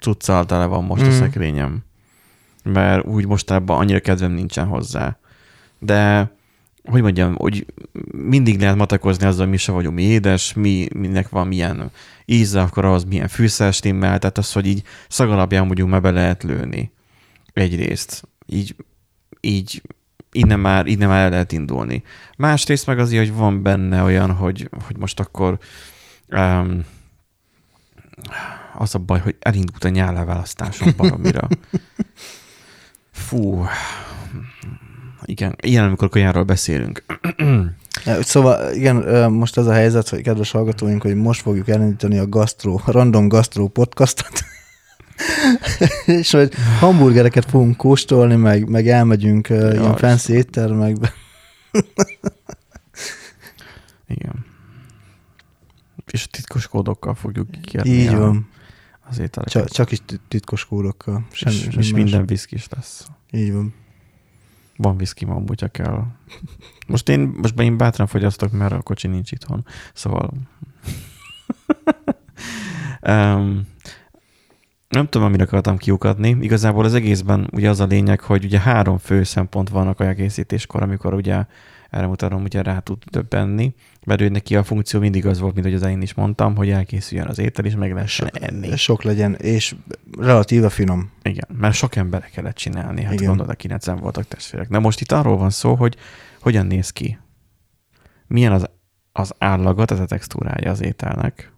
cuccal 0.00 0.44
tele 0.46 0.64
van 0.64 0.84
most 0.84 1.02
mm. 1.02 1.06
a 1.06 1.08
Mm. 1.08 1.18
szekrényem. 1.18 1.78
Mert 2.64 3.06
úgy 3.06 3.26
mostában 3.26 3.78
annyira 3.78 4.00
kedvem 4.00 4.32
nincsen 4.32 4.66
hozzá. 4.66 5.18
De 5.78 6.30
hogy 6.90 7.02
mondjam, 7.02 7.34
hogy 7.34 7.66
mindig 8.12 8.60
lehet 8.60 8.76
matakozni 8.76 9.26
azzal, 9.26 9.46
mi 9.46 9.56
se 9.56 9.72
vagyunk 9.72 9.94
mi 9.94 10.02
édes, 10.02 10.52
mi, 10.52 10.88
minek 10.94 11.28
van 11.28 11.46
milyen 11.46 11.90
íze, 12.24 12.60
akkor 12.60 12.84
az 12.84 13.04
milyen 13.04 13.28
fűszer 13.28 13.72
stimmel, 13.72 14.18
tehát 14.18 14.38
az, 14.38 14.52
hogy 14.52 14.66
így 14.66 14.82
szagalapján 15.08 15.66
mondjuk 15.66 15.88
már 15.88 16.00
be 16.00 16.10
lehet 16.10 16.42
lőni 16.42 16.92
egyrészt. 17.52 18.28
Így, 18.46 18.76
így 19.40 19.82
innen 20.32 20.60
már, 20.60 20.86
innen 20.86 21.08
már 21.08 21.24
el 21.24 21.30
lehet 21.30 21.52
indulni. 21.52 22.02
Másrészt 22.36 22.86
meg 22.86 22.98
azért, 22.98 23.26
hogy 23.28 23.36
van 23.36 23.62
benne 23.62 24.02
olyan, 24.02 24.32
hogy, 24.32 24.68
hogy 24.86 24.96
most 24.96 25.20
akkor 25.20 25.58
um, 26.28 26.84
az 28.74 28.94
a 28.94 28.98
baj, 28.98 29.20
hogy 29.20 29.36
elindult 29.38 29.84
a 29.84 29.88
nyálleválasztásom 29.88 30.92
baromira. 30.96 31.48
Fú, 33.10 33.66
igen, 35.24 35.56
ilyen, 35.62 35.84
amikor 35.84 36.08
kajáról 36.08 36.44
beszélünk. 36.44 37.04
Szóval 38.20 38.72
igen, 38.72 39.30
most 39.32 39.56
az 39.56 39.66
a 39.66 39.72
helyzet, 39.72 40.08
hogy 40.08 40.22
kedves 40.22 40.50
hallgatóink, 40.50 41.02
hogy 41.02 41.14
most 41.14 41.40
fogjuk 41.40 41.68
elindítani 41.68 42.18
a 42.18 42.28
gastro, 42.28 42.80
random 42.86 43.28
gastro 43.28 43.68
podcastot, 43.68 44.44
és 46.06 46.30
hogy 46.30 46.52
hamburgereket 46.78 47.44
fogunk 47.44 47.76
kóstolni, 47.76 48.34
meg, 48.36 48.68
meg 48.68 48.88
elmegyünk 48.88 49.48
ö, 49.48 49.70
ilyen 49.70 49.82
Jaj. 49.82 49.96
fancy 49.96 50.32
éttermekbe. 50.32 51.12
Igen. 54.08 54.44
És 56.12 56.26
titkos 56.26 56.66
kódokkal 56.66 57.14
fogjuk 57.14 57.50
kikérni 57.50 57.90
Így 57.90 58.14
van. 58.14 58.48
az 59.10 59.18
ételeket. 59.18 59.52
Csak, 59.52 59.68
csak 59.68 59.90
is 59.90 59.98
tit- 60.06 60.20
titkos 60.28 60.64
kódokkal. 60.64 61.26
Semmi, 61.32 61.56
és, 61.56 61.62
semmi 61.62 61.76
és 61.76 61.92
minden 61.92 62.26
viszki 62.26 62.54
is 62.54 62.66
lesz. 62.70 63.06
Így 63.30 63.52
van. 63.52 63.74
Van 64.80 64.96
viszki 64.96 65.24
ma, 65.24 65.34
amúgy, 65.34 65.60
ha 65.60 65.68
kell. 65.68 66.04
Most 66.86 67.08
én, 67.08 67.20
most 67.20 67.60
én 67.60 67.76
bátran 67.76 68.06
fogyasztok, 68.06 68.52
mert 68.52 68.72
a 68.72 68.82
kocsi 68.82 69.06
nincs 69.06 69.32
itthon. 69.32 69.66
Szóval... 69.92 70.30
um, 73.12 73.66
nem 74.88 75.08
tudom, 75.08 75.26
amire 75.26 75.42
akartam 75.42 75.76
kiukadni. 75.76 76.36
Igazából 76.40 76.84
az 76.84 76.94
egészben 76.94 77.48
ugye 77.52 77.68
az 77.68 77.80
a 77.80 77.86
lényeg, 77.86 78.20
hogy 78.20 78.44
ugye 78.44 78.60
három 78.60 78.98
fő 78.98 79.22
szempont 79.22 79.68
van 79.68 79.88
a 79.88 79.94
kajakészítéskor, 79.94 80.82
amikor 80.82 81.14
ugye 81.14 81.44
erre 81.90 82.06
mutatom, 82.06 82.42
ugye 82.42 82.62
rá 82.62 82.78
tud 82.78 83.04
döbbenni, 83.10 83.74
mert 84.06 84.20
ő 84.20 84.28
neki 84.28 84.56
a 84.56 84.62
funkció 84.62 85.00
mindig 85.00 85.26
az 85.26 85.38
volt, 85.38 85.54
mint 85.54 85.66
hogy 85.66 85.74
az 85.74 85.82
én 85.82 86.02
is 86.02 86.14
mondtam, 86.14 86.56
hogy 86.56 86.70
elkészüljön 86.70 87.26
az 87.26 87.38
étel, 87.38 87.64
és 87.64 87.74
meg 87.74 87.92
lehessen 87.92 88.30
enni. 88.32 88.76
Sok 88.76 89.02
legyen, 89.02 89.34
és 89.34 89.74
relatíve 90.18 90.68
finom. 90.68 91.10
Igen, 91.22 91.48
mert 91.58 91.74
sok 91.74 91.96
emberre 91.96 92.28
kellett 92.28 92.56
csinálni. 92.56 93.02
Hát 93.02 93.12
Igen. 93.12 93.26
gondolod, 93.26 93.50
a 93.50 93.54
90 93.54 93.96
voltak 93.96 94.28
testvérek. 94.28 94.68
Na 94.68 94.78
most 94.78 95.00
itt 95.00 95.12
arról 95.12 95.36
van 95.36 95.50
szó, 95.50 95.74
hogy 95.74 95.96
hogyan 96.40 96.66
néz 96.66 96.90
ki. 96.90 97.18
Milyen 98.26 98.52
az, 98.52 98.70
az 99.12 99.34
állaga, 99.38 99.84
tehát 99.84 100.04
a 100.04 100.06
textúrája 100.06 100.70
az 100.70 100.82
ételnek. 100.82 101.52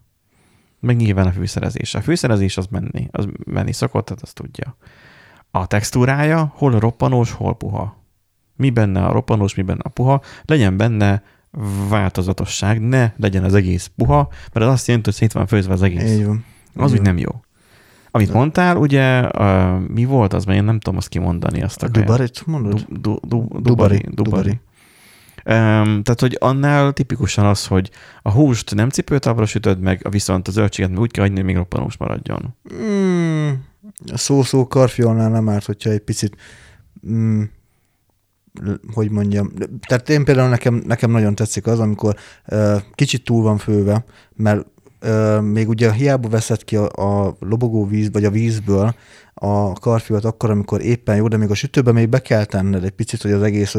Meg 0.79 0.95
nyilván 0.95 1.27
a 1.27 1.31
fűszerezés. 1.31 1.95
A 1.95 2.01
fűszerezés 2.01 2.57
az 2.57 2.65
menni, 2.65 3.07
az 3.11 3.27
menni 3.45 3.73
szokott, 3.73 4.05
tehát 4.05 4.23
azt 4.23 4.35
tudja. 4.35 4.77
A 5.51 5.67
textúrája 5.67 6.51
hol 6.55 6.79
roppanós, 6.79 7.31
hol 7.31 7.55
puha. 7.55 8.00
Mi 8.61 8.69
benne 8.69 9.05
a 9.05 9.11
roppanós, 9.11 9.55
mi 9.55 9.61
benne 9.61 9.81
a 9.83 9.89
puha. 9.89 10.21
Legyen 10.45 10.77
benne 10.77 11.23
változatosság, 11.89 12.81
ne 12.81 13.11
legyen 13.17 13.43
az 13.43 13.53
egész 13.53 13.91
puha, 13.95 14.29
mert 14.53 14.65
az 14.65 14.71
azt 14.71 14.87
jelenti, 14.87 15.09
hogy 15.09 15.19
szét 15.19 15.31
van 15.31 15.47
főzve 15.47 15.73
az 15.73 15.81
egész. 15.81 16.11
Így 16.11 16.25
van. 16.25 16.45
Az 16.75 16.91
Így 16.91 16.97
úgy 16.97 17.05
nem 17.05 17.17
jó. 17.17 17.41
Amit 18.11 18.33
mondtál, 18.33 18.77
ugye, 18.77 19.21
uh, 19.21 19.79
mi 19.87 20.05
volt 20.05 20.33
az, 20.33 20.45
mert 20.45 20.57
én 20.57 20.63
nem 20.63 20.79
tudom 20.79 20.97
azt 20.97 21.07
kimondani. 21.07 21.61
Azt 21.61 21.83
A 21.83 21.87
dubarit 21.87 22.45
mondod? 22.45 22.85
Du, 22.89 23.15
du, 23.21 23.47
du, 23.47 23.61
Dubari, 23.61 23.97
dubari. 23.97 24.13
dubari. 24.13 24.59
Um, 25.45 26.03
tehát, 26.03 26.19
hogy 26.19 26.37
annál 26.39 26.91
tipikusan 26.91 27.45
az, 27.45 27.67
hogy 27.67 27.89
a 28.21 28.31
húst 28.31 28.75
nem 28.75 28.89
cipőtávra 28.89 29.45
sütöd 29.45 29.79
meg, 29.79 30.07
viszont 30.09 30.47
a 30.47 30.51
zöldséget 30.51 30.97
úgy 30.97 31.11
kell 31.11 31.23
hagyni, 31.23 31.37
hogy 31.37 31.45
még 31.45 31.55
roppanós 31.55 31.97
maradjon. 31.97 32.55
Mm, 32.73 33.49
a 34.11 34.17
szó-szó 34.17 34.67
karfiolnál 34.67 35.29
nem 35.29 35.49
árt, 35.49 35.65
hogyha 35.65 35.89
egy 35.89 35.99
picit 35.99 36.35
mm, 37.07 37.43
hogy 38.93 39.11
mondjam, 39.11 39.51
tehát 39.87 40.09
én 40.09 40.23
például 40.23 40.49
nekem, 40.49 40.83
nekem 40.87 41.11
nagyon 41.11 41.35
tetszik 41.35 41.67
az, 41.67 41.79
amikor 41.79 42.15
uh, 42.47 42.81
kicsit 42.93 43.23
túl 43.23 43.43
van 43.43 43.57
főve, 43.57 44.05
mert 44.35 44.65
uh, 45.01 45.41
még 45.41 45.69
ugye 45.69 45.93
hiába 45.93 46.29
veszed 46.29 46.63
ki 46.63 46.75
a, 46.75 46.89
a 47.25 47.35
lobogó 47.39 47.85
víz, 47.87 48.11
vagy 48.11 48.25
a 48.25 48.31
vízből 48.31 48.95
a 49.33 49.73
karfiolt 49.73 50.25
akkor, 50.25 50.49
amikor 50.49 50.81
éppen 50.81 51.15
jó, 51.15 51.27
de 51.27 51.37
még 51.37 51.49
a 51.49 51.55
sütőbe 51.55 51.91
még 51.91 52.09
be 52.09 52.19
kell 52.21 52.45
tenned 52.45 52.83
egy 52.83 52.91
picit, 52.91 53.21
hogy 53.21 53.31
az 53.31 53.41
egész 53.41 53.75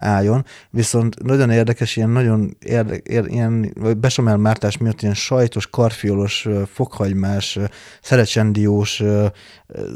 összeálljon. 0.00 0.44
Viszont 0.70 1.22
nagyon 1.22 1.50
érdekes, 1.50 1.96
ilyen 1.96 2.10
nagyon 2.10 2.56
érde, 2.58 2.96
ér, 3.02 3.24
ilyen 3.26 3.72
vagy 3.80 3.96
besamel 3.96 4.36
mártás 4.36 4.76
miatt 4.76 5.02
ilyen 5.02 5.14
sajtos, 5.14 5.66
karfiolos, 5.66 6.48
fokhagymás, 6.72 7.58
szerecsendiós 8.02 9.02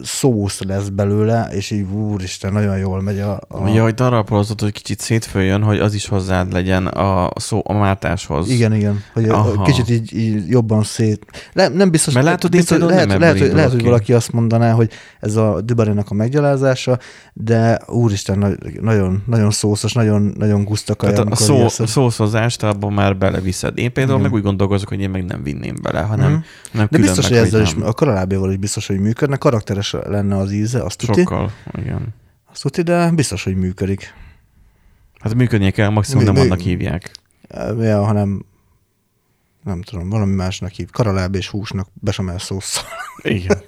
szósz 0.03 0.63
lesz 0.63 0.89
belőle, 0.89 1.49
és 1.51 1.71
így 1.71 1.93
úristen, 1.93 2.53
nagyon 2.53 2.79
jól 2.79 3.03
megy 3.03 3.21
a... 3.21 3.41
a... 3.49 3.69
Ja, 3.69 3.83
hogy 3.83 3.95
arra 3.97 4.19
aprózott, 4.19 4.61
hogy 4.61 4.73
kicsit 4.73 5.01
szétfőjön, 5.01 5.63
hogy 5.63 5.79
az 5.79 5.95
is 5.95 6.07
hozzád 6.07 6.53
legyen 6.53 6.87
a 6.87 7.31
szó 7.35 7.63
a 7.65 7.73
mártáshoz. 7.73 8.51
Igen, 8.51 8.75
igen, 8.75 9.05
hogy 9.13 9.29
Aha. 9.29 9.63
Kicsit 9.63 9.91
így, 9.91 10.17
így 10.17 10.49
jobban 10.49 10.83
szét... 10.83 11.27
Le, 11.53 11.69
nem 11.69 11.91
biztos, 11.91 12.15
Mert 12.15 12.27
látod, 12.27 12.55
én 12.55 12.61
biztos 12.61 12.79
például 12.79 12.93
lehet, 12.93 13.09
nem 13.09 13.21
lehet, 13.21 13.39
hogy, 13.39 13.53
lehet, 13.53 13.71
hogy 13.71 13.85
valaki 13.85 14.13
azt 14.13 14.33
mondaná, 14.33 14.73
hogy 14.73 14.91
ez 15.21 15.37
a 15.37 15.61
Dubarénak 15.61 16.11
a 16.11 16.15
meggyalázása, 16.15 16.99
de 17.33 17.81
úristen, 17.87 18.39
na- 18.39 18.81
nagyon, 18.81 19.23
nagyon 19.27 19.51
szószos, 19.51 19.93
nagyon, 19.95 20.35
nagyon 20.39 20.65
gusztakaja. 20.65 21.13
Tehát 21.13 21.33
a 21.33 21.35
szó, 21.37 21.55
ilyeszt- 21.57 21.87
szószozást 21.87 22.63
abban 22.63 22.93
már 22.93 23.17
beleviszed. 23.17 23.79
Én 23.79 23.93
például 23.93 24.19
Igen. 24.19 24.31
meg 24.31 24.39
úgy 24.39 24.45
gondolkozok, 24.45 24.89
hogy 24.89 25.01
én 25.01 25.11
meg 25.11 25.25
nem 25.25 25.43
vinném 25.43 25.77
bele, 25.83 26.01
hanem 26.01 26.33
Mhm. 26.33 26.41
nem 26.73 26.87
De 26.91 26.99
biztos, 26.99 27.29
meg, 27.29 27.39
hogy 27.39 27.47
ezzel 27.47 27.61
is, 27.63 27.75
a 27.83 27.93
karalábjával 27.93 28.51
is 28.51 28.57
biztos, 28.57 28.87
hogy 28.87 28.99
működne, 29.01 29.37
karakteres 29.37 29.93
lenne 29.93 30.37
az 30.37 30.53
íze, 30.53 30.83
azt 30.83 30.99
tuti, 30.99 31.21
Sokkal, 31.21 31.53
igen. 31.73 32.15
azt 32.53 32.63
tuti, 32.63 32.83
de 32.83 33.11
biztos, 33.11 33.45
hogy 33.45 33.57
működik. 33.57 34.15
Hát 35.21 35.35
működnie 35.35 35.71
kell, 35.71 35.89
maximum 35.89 36.23
Mi- 36.25 36.31
nem 36.31 36.35
mi- 36.35 36.41
annak 36.41 36.61
hívják. 36.61 37.11
Ja, 37.81 38.05
hanem 38.05 38.45
nem 39.65 39.83
tudom, 39.83 40.09
valami 40.09 40.35
másnak 40.35 40.71
hív. 40.71 40.91
Karaláb 40.91 41.35
és 41.35 41.49
húsnak 41.49 41.89
besamel 41.93 42.39
szószal. 42.39 42.85
Igen. 43.23 43.59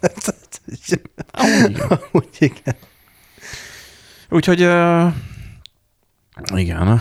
Amúgy 1.30 1.68
igen. 1.70 1.98
Úgy 2.12 2.28
igen. 2.38 2.74
Úgyhogy 4.30 4.62
uh, 4.62 5.12
igen, 6.54 7.00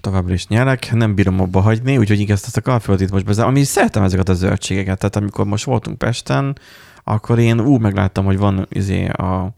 továbbra 0.00 0.32
is 0.32 0.46
nyelek, 0.46 0.92
nem 0.92 1.14
bírom 1.14 1.40
abba 1.40 1.60
hagyni, 1.60 1.98
úgyhogy 1.98 2.20
igen, 2.20 2.36
ezt 2.42 2.56
a 2.56 2.60
kalföldit 2.60 3.10
most 3.10 3.24
bezár. 3.24 3.46
Ami 3.46 3.64
szeretem 3.64 4.02
ezeket 4.02 4.28
a 4.28 4.34
zöldségeket, 4.34 4.98
tehát 4.98 5.16
amikor 5.16 5.44
most 5.44 5.64
voltunk 5.64 5.98
Pesten, 5.98 6.58
akkor 7.04 7.38
én 7.38 7.60
ú, 7.60 7.76
megláttam, 7.76 8.24
hogy 8.24 8.38
van 8.38 8.66
izé 8.68 9.06
a, 9.06 9.52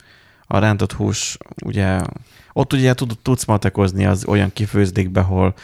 a 0.47 0.59
rántott 0.59 0.93
hús, 0.93 1.37
ugye, 1.65 2.01
ott 2.53 2.73
ugye 2.73 2.95
tud, 2.95 3.19
tudsz 3.23 3.45
matekozni 3.45 4.07
az 4.07 4.25
olyan 4.27 4.53
kifőzdékbe, 4.53 5.21
ahol 5.21 5.55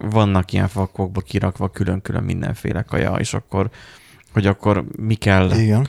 vannak 0.00 0.52
ilyen 0.52 0.68
fakokba 0.68 1.20
kirakva 1.20 1.68
külön-külön 1.68 2.22
mindenféle 2.22 2.82
kaja, 2.82 3.12
és 3.12 3.34
akkor, 3.34 3.70
hogy 4.32 4.46
akkor 4.46 4.84
mi 4.96 5.14
kell 5.14 5.50
Igen. 5.50 5.88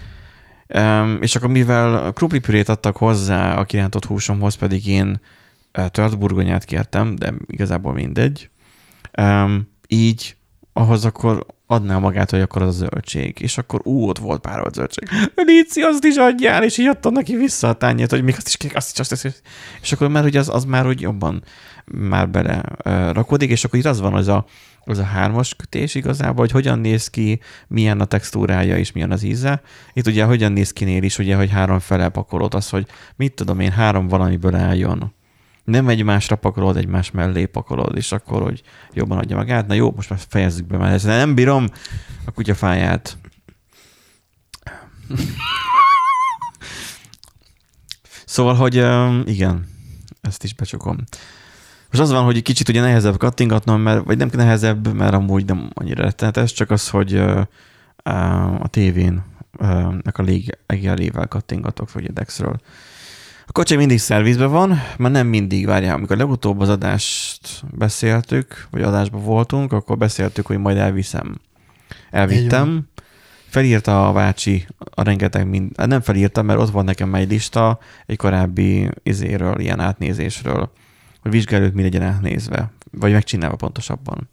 Um, 0.75 1.17
és 1.21 1.35
akkor 1.35 1.49
mivel 1.49 2.11
krumplipürét 2.11 2.69
adtak 2.69 2.97
hozzá 2.97 3.55
a 3.55 3.63
kirántott 3.63 4.05
húsomhoz, 4.05 4.55
pedig 4.55 4.87
én 4.87 5.19
uh, 5.77 5.87
tört 5.87 6.17
burgonyát 6.17 6.65
kértem, 6.65 7.15
de 7.15 7.33
igazából 7.47 7.93
mindegy, 7.93 8.49
um, 9.17 9.73
így 9.87 10.35
ahhoz 10.73 11.05
akkor 11.05 11.45
adná 11.67 11.97
magát, 11.97 12.29
hogy 12.29 12.41
akkor 12.41 12.61
az 12.61 12.67
a 12.67 12.71
zöldség. 12.71 13.39
És 13.39 13.57
akkor 13.57 13.79
ú, 13.83 14.07
ott 14.07 14.17
volt 14.17 14.41
pár 14.41 14.67
zöldség. 14.73 15.09
Léci, 15.35 15.81
azt 15.81 16.03
is 16.03 16.15
adjál, 16.15 16.63
és 16.63 16.77
így 16.77 16.87
adtam 16.87 17.13
neki 17.13 17.35
vissza 17.35 17.67
a 17.69 17.73
tányért, 17.73 18.09
hogy 18.09 18.23
még 18.23 18.33
azt 18.37 18.47
is 18.47 18.57
kérek, 18.57 18.77
azt 18.77 18.99
is, 18.99 18.99
azt 18.99 19.25
is. 19.25 19.33
És 19.81 19.91
akkor 19.91 20.07
már 20.07 20.23
ugye 20.23 20.39
az, 20.39 20.49
az 20.49 20.65
már 20.65 20.87
úgy 20.87 21.01
jobban 21.01 21.43
már 21.85 22.29
bele 22.29 22.63
uh, 22.85 23.11
rakodik, 23.13 23.49
és 23.49 23.63
akkor 23.63 23.79
itt 23.79 23.85
az 23.85 23.99
van, 23.99 24.13
az 24.13 24.27
a, 24.27 24.45
az 24.85 24.97
a 24.97 25.03
hármas 25.03 25.55
kötés 25.55 25.95
igazából, 25.95 26.39
hogy 26.39 26.51
hogyan 26.51 26.79
néz 26.79 27.07
ki, 27.07 27.39
milyen 27.67 28.01
a 28.01 28.05
textúrája 28.05 28.77
és 28.77 28.91
milyen 28.91 29.11
az 29.11 29.23
íze. 29.23 29.61
Itt 29.93 30.07
ugye 30.07 30.23
hogyan 30.23 30.51
néz 30.51 30.73
ki 30.73 30.85
nél 30.85 31.03
is, 31.03 31.17
ugye, 31.17 31.35
hogy 31.35 31.49
három 31.49 31.79
fele 31.79 32.09
pakolod, 32.09 32.53
az, 32.53 32.69
hogy 32.69 32.87
mit 33.15 33.33
tudom 33.33 33.59
én, 33.59 33.71
három 33.71 34.07
valamiből 34.07 34.55
álljon. 34.55 35.13
Nem 35.65 35.87
egymásra 35.87 36.35
pakolod, 36.35 36.77
egymás 36.77 37.11
mellé 37.11 37.45
pakolod, 37.45 37.97
és 37.97 38.11
akkor, 38.11 38.41
hogy 38.41 38.61
jobban 38.93 39.17
adja 39.17 39.35
magát. 39.35 39.67
Na 39.67 39.73
jó, 39.73 39.93
most 39.95 40.09
már 40.09 40.19
fejezzük 40.27 40.67
be, 40.67 40.77
mert 40.77 40.93
ezt 40.93 41.05
nem 41.05 41.35
bírom 41.35 41.67
a 42.25 42.31
kutyafáját. 42.31 43.17
Szóval, 48.25 48.55
hogy 48.55 48.75
igen, 49.29 49.67
ezt 50.21 50.43
is 50.43 50.53
becsukom. 50.53 50.97
Most 51.89 52.03
az 52.03 52.11
van, 52.11 52.23
hogy 52.23 52.41
kicsit 52.41 52.69
ugye 52.69 52.81
nehezebb 52.81 53.17
kattingatnom, 53.17 53.81
mert, 53.81 54.05
vagy 54.05 54.17
nem 54.17 54.29
nehezebb, 54.31 54.93
mert 54.93 55.13
amúgy 55.13 55.45
nem 55.45 55.69
annyira 55.73 56.03
rettenetes, 56.03 56.53
csak 56.53 56.71
az, 56.71 56.89
hogy 56.89 57.15
a 58.59 58.67
tévén 58.69 59.23
nek 60.03 60.17
a 60.17 60.23
légelével 60.67 61.27
kattingatok, 61.27 61.91
vagy 61.91 62.05
a 62.05 62.11
Dexről. 62.11 62.59
A 63.47 63.51
kocsi 63.51 63.75
mindig 63.75 63.99
szervizben 63.99 64.51
van, 64.51 64.81
már 64.97 65.11
nem 65.11 65.27
mindig, 65.27 65.65
várjál, 65.65 65.95
amikor 65.95 66.17
legutóbb 66.17 66.59
az 66.59 66.69
adást 66.69 67.63
beszéltük, 67.71 68.67
vagy 68.71 68.81
adásban 68.81 69.23
voltunk, 69.23 69.73
akkor 69.73 69.97
beszéltük, 69.97 70.45
hogy 70.45 70.57
majd 70.57 70.77
elviszem. 70.77 71.39
Elvittem, 72.11 72.87
felírta 73.47 74.07
a 74.07 74.13
bácsi 74.13 74.67
a 74.77 75.03
rengeteg 75.03 75.47
mind, 75.47 75.71
hát 75.77 75.87
nem 75.87 76.01
felírtam, 76.01 76.45
mert 76.45 76.59
ott 76.59 76.69
van 76.69 76.85
nekem 76.85 77.15
egy 77.15 77.29
lista 77.29 77.79
egy 78.05 78.17
korábbi 78.17 78.89
izéről, 79.03 79.59
ilyen 79.59 79.79
átnézésről, 79.79 80.71
hogy 81.21 81.31
vizsgálőt 81.31 81.73
mi 81.73 81.81
legyen 81.81 82.01
átnézve, 82.01 82.71
vagy 82.91 83.11
megcsinálva 83.11 83.55
pontosabban. 83.55 84.29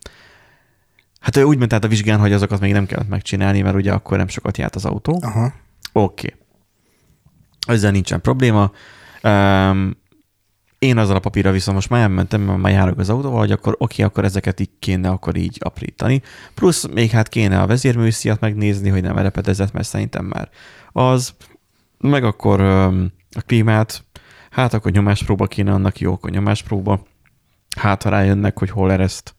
Hát 1.21 1.37
ő 1.37 1.43
úgy 1.43 1.59
ment 1.59 1.73
át 1.73 1.85
a 1.85 1.89
vizsgán, 1.89 2.19
hogy 2.19 2.33
azokat 2.33 2.61
még 2.61 2.73
nem 2.73 2.87
kellett 2.87 3.09
megcsinálni, 3.09 3.63
mert 3.63 3.77
ugye 3.77 3.93
akkor 3.93 4.17
nem 4.17 4.29
sokat 4.29 4.59
járt 4.59 4.75
az 4.75 4.85
autó. 4.85 5.21
Aha. 5.23 5.53
Oké. 5.93 6.27
Okay. 6.27 6.41
Ezzel 7.67 7.91
nincsen 7.91 8.21
probléma. 8.21 8.73
Um, 9.23 10.01
én 10.79 10.99
azzal 10.99 11.17
a 11.17 11.21
papírra 11.21 11.51
viszont 11.51 11.77
most 11.77 11.91
már 11.91 12.01
elmentem, 12.01 12.41
mert 12.41 12.59
már 12.59 12.73
járok 12.73 12.99
az 12.99 13.11
autóval, 13.11 13.39
hogy 13.39 13.53
akkor 13.53 13.75
oké, 13.79 14.03
akkor 14.03 14.25
ezeket 14.25 14.61
így 14.61 14.71
kéne 14.79 15.09
akkor 15.09 15.37
így 15.37 15.59
aprítani. 15.61 16.23
Plusz 16.55 16.87
még 16.87 17.11
hát 17.11 17.29
kéne 17.29 17.61
a 17.61 17.67
vezérműsziat 17.67 18.41
megnézni, 18.41 18.89
hogy 18.89 19.03
nem 19.03 19.19
repedezett, 19.19 19.73
mert 19.73 19.87
szerintem 19.87 20.25
már 20.25 20.49
az. 20.93 21.35
Meg 21.99 22.25
akkor 22.25 22.61
um, 22.61 23.13
a 23.37 23.41
klímát, 23.41 24.05
hát 24.51 24.75
akkor 24.75 24.93
nyomáspróba 24.93 25.47
kéne 25.47 25.73
annak 25.73 25.99
jó, 25.99 26.13
akkor 26.13 26.31
nyomáspróba. 26.31 27.07
Hát 27.77 28.03
ha 28.03 28.11
rájönnek, 28.11 28.59
hogy 28.59 28.71
hol 28.71 28.93
ereszt. 28.93 29.35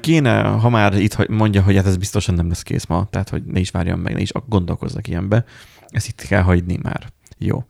Kéne, 0.00 0.42
ha 0.42 0.68
már 0.68 0.94
itt 0.94 1.28
mondja, 1.28 1.62
hogy 1.62 1.76
hát 1.76 1.86
ez 1.86 1.96
biztosan 1.96 2.34
nem 2.34 2.48
lesz 2.48 2.62
kész 2.62 2.86
ma, 2.86 3.06
tehát 3.10 3.28
hogy 3.28 3.42
ne 3.44 3.60
is 3.60 3.70
várjon 3.70 3.98
meg, 3.98 4.14
ne 4.14 4.20
is 4.20 4.32
gondolkozzak 4.48 5.08
ilyenbe. 5.08 5.44
Ezt 5.88 6.08
itt 6.08 6.20
kell 6.20 6.42
hagyni 6.42 6.78
már. 6.82 7.12
Jó. 7.42 7.64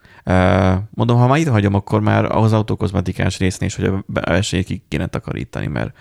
Mondom, 0.91 1.19
ha 1.19 1.27
már 1.27 1.39
itt 1.39 1.49
hagyom, 1.49 1.75
akkor 1.75 2.01
már 2.01 2.25
ahhoz 2.25 2.53
autokozmetikás 2.53 3.39
résznél 3.39 3.69
is, 3.69 3.75
hogy 3.75 3.85
a 3.85 4.05
belsejét 4.07 4.67
ki 4.67 4.83
kéne 4.89 5.07
takarítani, 5.07 5.67
mert 5.67 5.97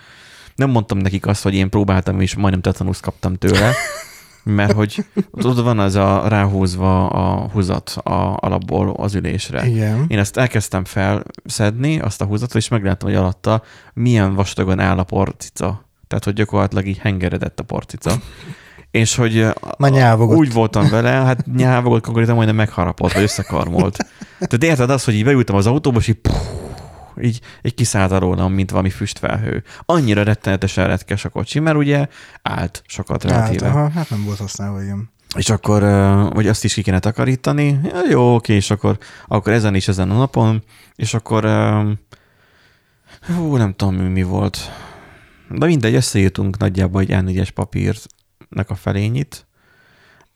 nem 0.54 0.70
mondtam 0.70 0.98
nekik 0.98 1.26
azt, 1.26 1.42
hogy 1.42 1.54
én 1.54 1.70
próbáltam, 1.70 2.20
és 2.20 2.34
majdnem 2.34 2.60
tetanuszt 2.60 3.02
kaptam 3.02 3.34
tőle, 3.34 3.72
mert 4.58 4.72
hogy 4.72 5.04
ott 5.30 5.60
van 5.60 5.78
az 5.78 5.94
a 5.94 6.28
ráhúzva 6.28 7.08
a 7.08 7.48
húzat 7.48 7.88
a 7.88 8.36
alapból 8.36 8.90
az 8.90 9.14
ülésre. 9.14 9.66
Igen. 9.66 10.04
Én 10.08 10.18
ezt 10.18 10.36
elkezdtem 10.36 10.84
felszedni, 10.84 12.00
azt 12.00 12.20
a 12.20 12.24
húzatot, 12.24 12.56
és 12.56 12.68
megláttam, 12.68 13.08
hogy 13.08 13.18
alatta 13.18 13.62
milyen 13.94 14.34
vastagon 14.34 14.80
áll 14.80 14.98
a 14.98 15.04
porcica. 15.04 15.84
Tehát, 16.08 16.24
hogy 16.24 16.34
gyakorlatilag 16.34 16.86
így 16.86 16.98
hengeredett 16.98 17.60
a 17.60 17.64
porcica. 17.64 18.14
És 18.90 19.14
hogy 19.16 19.46
Már 19.78 19.90
nyávogott. 19.90 20.36
úgy 20.36 20.52
voltam 20.52 20.88
vele, 20.88 21.10
hát 21.10 21.46
nyávogott 21.46 22.02
konkrétan 22.02 22.34
majdnem 22.34 22.56
megharapott, 22.56 23.12
vagy 23.12 23.22
összekarmolt. 23.22 23.96
Tehát 24.38 24.64
érted 24.64 24.90
azt, 24.90 25.04
hogy 25.04 25.14
így 25.14 25.24
beültem 25.24 25.56
az 25.56 25.66
autóba, 25.66 25.98
és 25.98 26.08
így, 26.08 26.14
puh, 26.20 26.34
így, 27.22 27.40
így 27.62 27.74
kiszállt 27.74 28.18
rólam, 28.18 28.52
mint 28.52 28.70
valami 28.70 28.90
füstfelhő. 28.90 29.62
Annyira 29.86 30.22
rettenetesen 30.22 30.86
retkes 30.86 31.24
a 31.24 31.28
kocsi, 31.28 31.58
mert 31.58 31.76
ugye 31.76 32.06
állt 32.42 32.82
sokat 32.86 33.22
Hát, 33.22 33.32
relatíve. 33.32 33.66
aha, 33.68 33.90
hát 33.90 34.10
nem 34.10 34.24
volt 34.24 34.38
használva, 34.38 34.82
igen. 34.82 35.10
És 35.36 35.50
akkor, 35.50 35.82
vagy 36.34 36.48
azt 36.48 36.64
is 36.64 36.74
ki 36.74 36.82
kéne 36.82 36.98
takarítani. 36.98 37.80
Ja, 37.84 38.00
jó, 38.10 38.34
oké, 38.34 38.54
és 38.54 38.70
akkor, 38.70 38.98
akkor 39.26 39.52
ezen 39.52 39.74
is 39.74 39.88
ezen 39.88 40.10
a 40.10 40.16
napon, 40.16 40.62
és 40.96 41.14
akkor, 41.14 41.44
hú, 43.36 43.56
nem 43.56 43.74
tudom, 43.76 43.94
mi, 43.94 44.08
mi 44.08 44.22
volt. 44.22 44.58
De 45.50 45.66
mindegy, 45.66 45.94
összeírtunk 45.94 46.58
nagyjából 46.58 47.00
egy 47.00 47.08
A4-es 47.12 47.48
papírnak 47.54 48.02
a 48.50 48.74
felényit, 48.74 49.46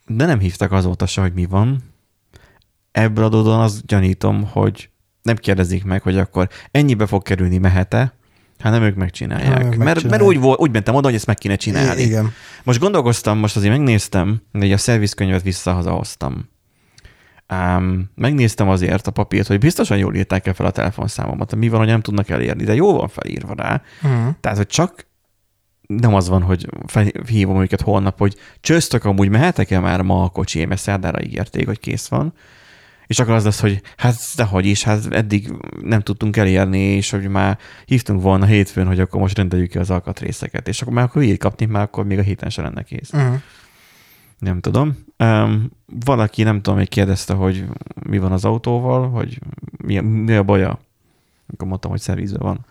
de 0.07 0.27
nem 0.27 0.39
hívtak 0.39 0.73
azóta 0.73 1.07
se, 1.07 1.21
hogy 1.21 1.33
mi 1.33 1.45
van. 1.45 1.83
Ebből 2.93 3.25
adódóan 3.25 3.61
azt 3.61 3.87
gyanítom, 3.87 4.45
hogy 4.51 4.91
nem 5.23 5.37
kérdezik 5.37 5.85
meg, 5.85 6.03
hogy 6.03 6.19
akkor 6.19 6.49
ennyibe 6.71 7.07
fog 7.07 7.23
kerülni, 7.23 7.59
mehet-e, 7.59 8.15
hanem 8.59 8.83
ők 8.83 8.95
megcsinálják. 8.95 9.53
Ha, 9.53 9.59
mert, 9.59 9.77
mert 9.77 9.85
megcsinálják. 9.85 10.29
úgy, 10.29 10.39
volt, 10.39 10.61
úgy 10.61 10.71
mentem 10.71 10.95
oda, 10.95 11.07
hogy 11.07 11.17
ezt 11.17 11.27
meg 11.27 11.37
kéne 11.37 11.57
csinálni. 11.57 12.03
I- 12.03 12.05
igen. 12.05 12.33
Most 12.63 12.81
gondolkoztam, 12.81 13.39
most 13.39 13.57
azért 13.57 13.73
megnéztem, 13.73 14.43
hogy 14.53 14.73
a 14.73 14.77
szervizkönyvet 14.77 15.43
visszahazahoztam. 15.43 16.49
Um, 17.53 18.11
megnéztem 18.15 18.69
azért 18.69 19.07
a 19.07 19.11
papírt, 19.11 19.47
hogy 19.47 19.59
biztosan 19.59 19.99
jól 19.99 20.15
írták 20.15 20.47
el 20.47 20.55
fel 20.55 20.67
a 20.67 20.71
telefonszámomat. 20.71 21.55
Mi 21.55 21.69
van, 21.69 21.79
hogy 21.79 21.89
nem 21.89 22.01
tudnak 22.01 22.29
elérni, 22.29 22.65
de 22.65 22.75
jó 22.75 22.97
van 22.97 23.09
felírva 23.09 23.55
rá. 23.55 23.83
Uh-huh. 24.03 24.35
Tehát, 24.41 24.57
hogy 24.57 24.67
csak 24.67 25.07
nem 25.87 26.15
az 26.15 26.29
van, 26.29 26.43
hogy 26.43 26.67
hívom 27.27 27.61
őket 27.61 27.81
holnap, 27.81 28.19
hogy 28.19 28.37
csöztök, 28.61 29.05
amúgy 29.05 29.29
mehetek-e 29.29 29.81
már 29.81 30.03
ma 30.03 30.23
a 30.23 30.29
kocsi, 30.29 30.65
mert 30.65 30.81
szerdára 30.81 31.23
ígérték, 31.23 31.67
hogy 31.67 31.81
kész 31.81 32.07
van. 32.09 32.33
És 33.07 33.19
akkor 33.19 33.35
az 33.35 33.45
lesz, 33.45 33.61
hogy 33.61 33.81
hát 33.97 34.17
dehogy 34.37 34.67
is, 34.67 34.83
hát 34.83 35.13
eddig 35.13 35.53
nem 35.81 36.01
tudtunk 36.01 36.37
elérni, 36.37 36.79
és 36.79 37.11
hogy 37.11 37.29
már 37.29 37.59
hívtunk 37.85 38.23
volna 38.23 38.47
hétfőn, 38.47 38.87
hogy 38.87 39.01
akkor 39.01 39.21
most 39.21 39.37
rendeljük 39.37 39.71
ki 39.71 39.79
az 39.79 39.91
alkatrészeket, 39.91 40.69
és 40.69 40.83
akkor 40.83 40.95
már 40.95 41.05
akkor 41.05 41.23
így 41.23 41.39
kapni, 41.39 41.67
már 41.67 41.83
akkor 41.83 42.05
még 42.05 42.19
a 42.19 42.23
héten 42.23 42.51
se 42.51 42.63
lenne 42.63 42.83
kész. 42.83 43.13
Uh-huh. 43.13 43.41
Nem 44.39 44.61
tudom. 44.61 45.05
Um, 45.19 45.71
valaki, 46.05 46.43
nem 46.43 46.63
tudom, 46.63 46.79
még 46.79 46.89
kérdezte, 46.89 47.35
hogy 47.35 47.65
mi 48.07 48.19
van 48.19 48.33
az 48.33 48.45
autóval, 48.45 49.11
hogy 49.11 49.39
mi, 49.77 49.99
mi 49.99 50.35
a 50.35 50.43
baja. 50.43 50.79
Akkor 51.53 51.69
mondtam, 51.69 51.91
hogy 51.91 52.01
szervizben 52.01 52.43
van. 52.43 52.67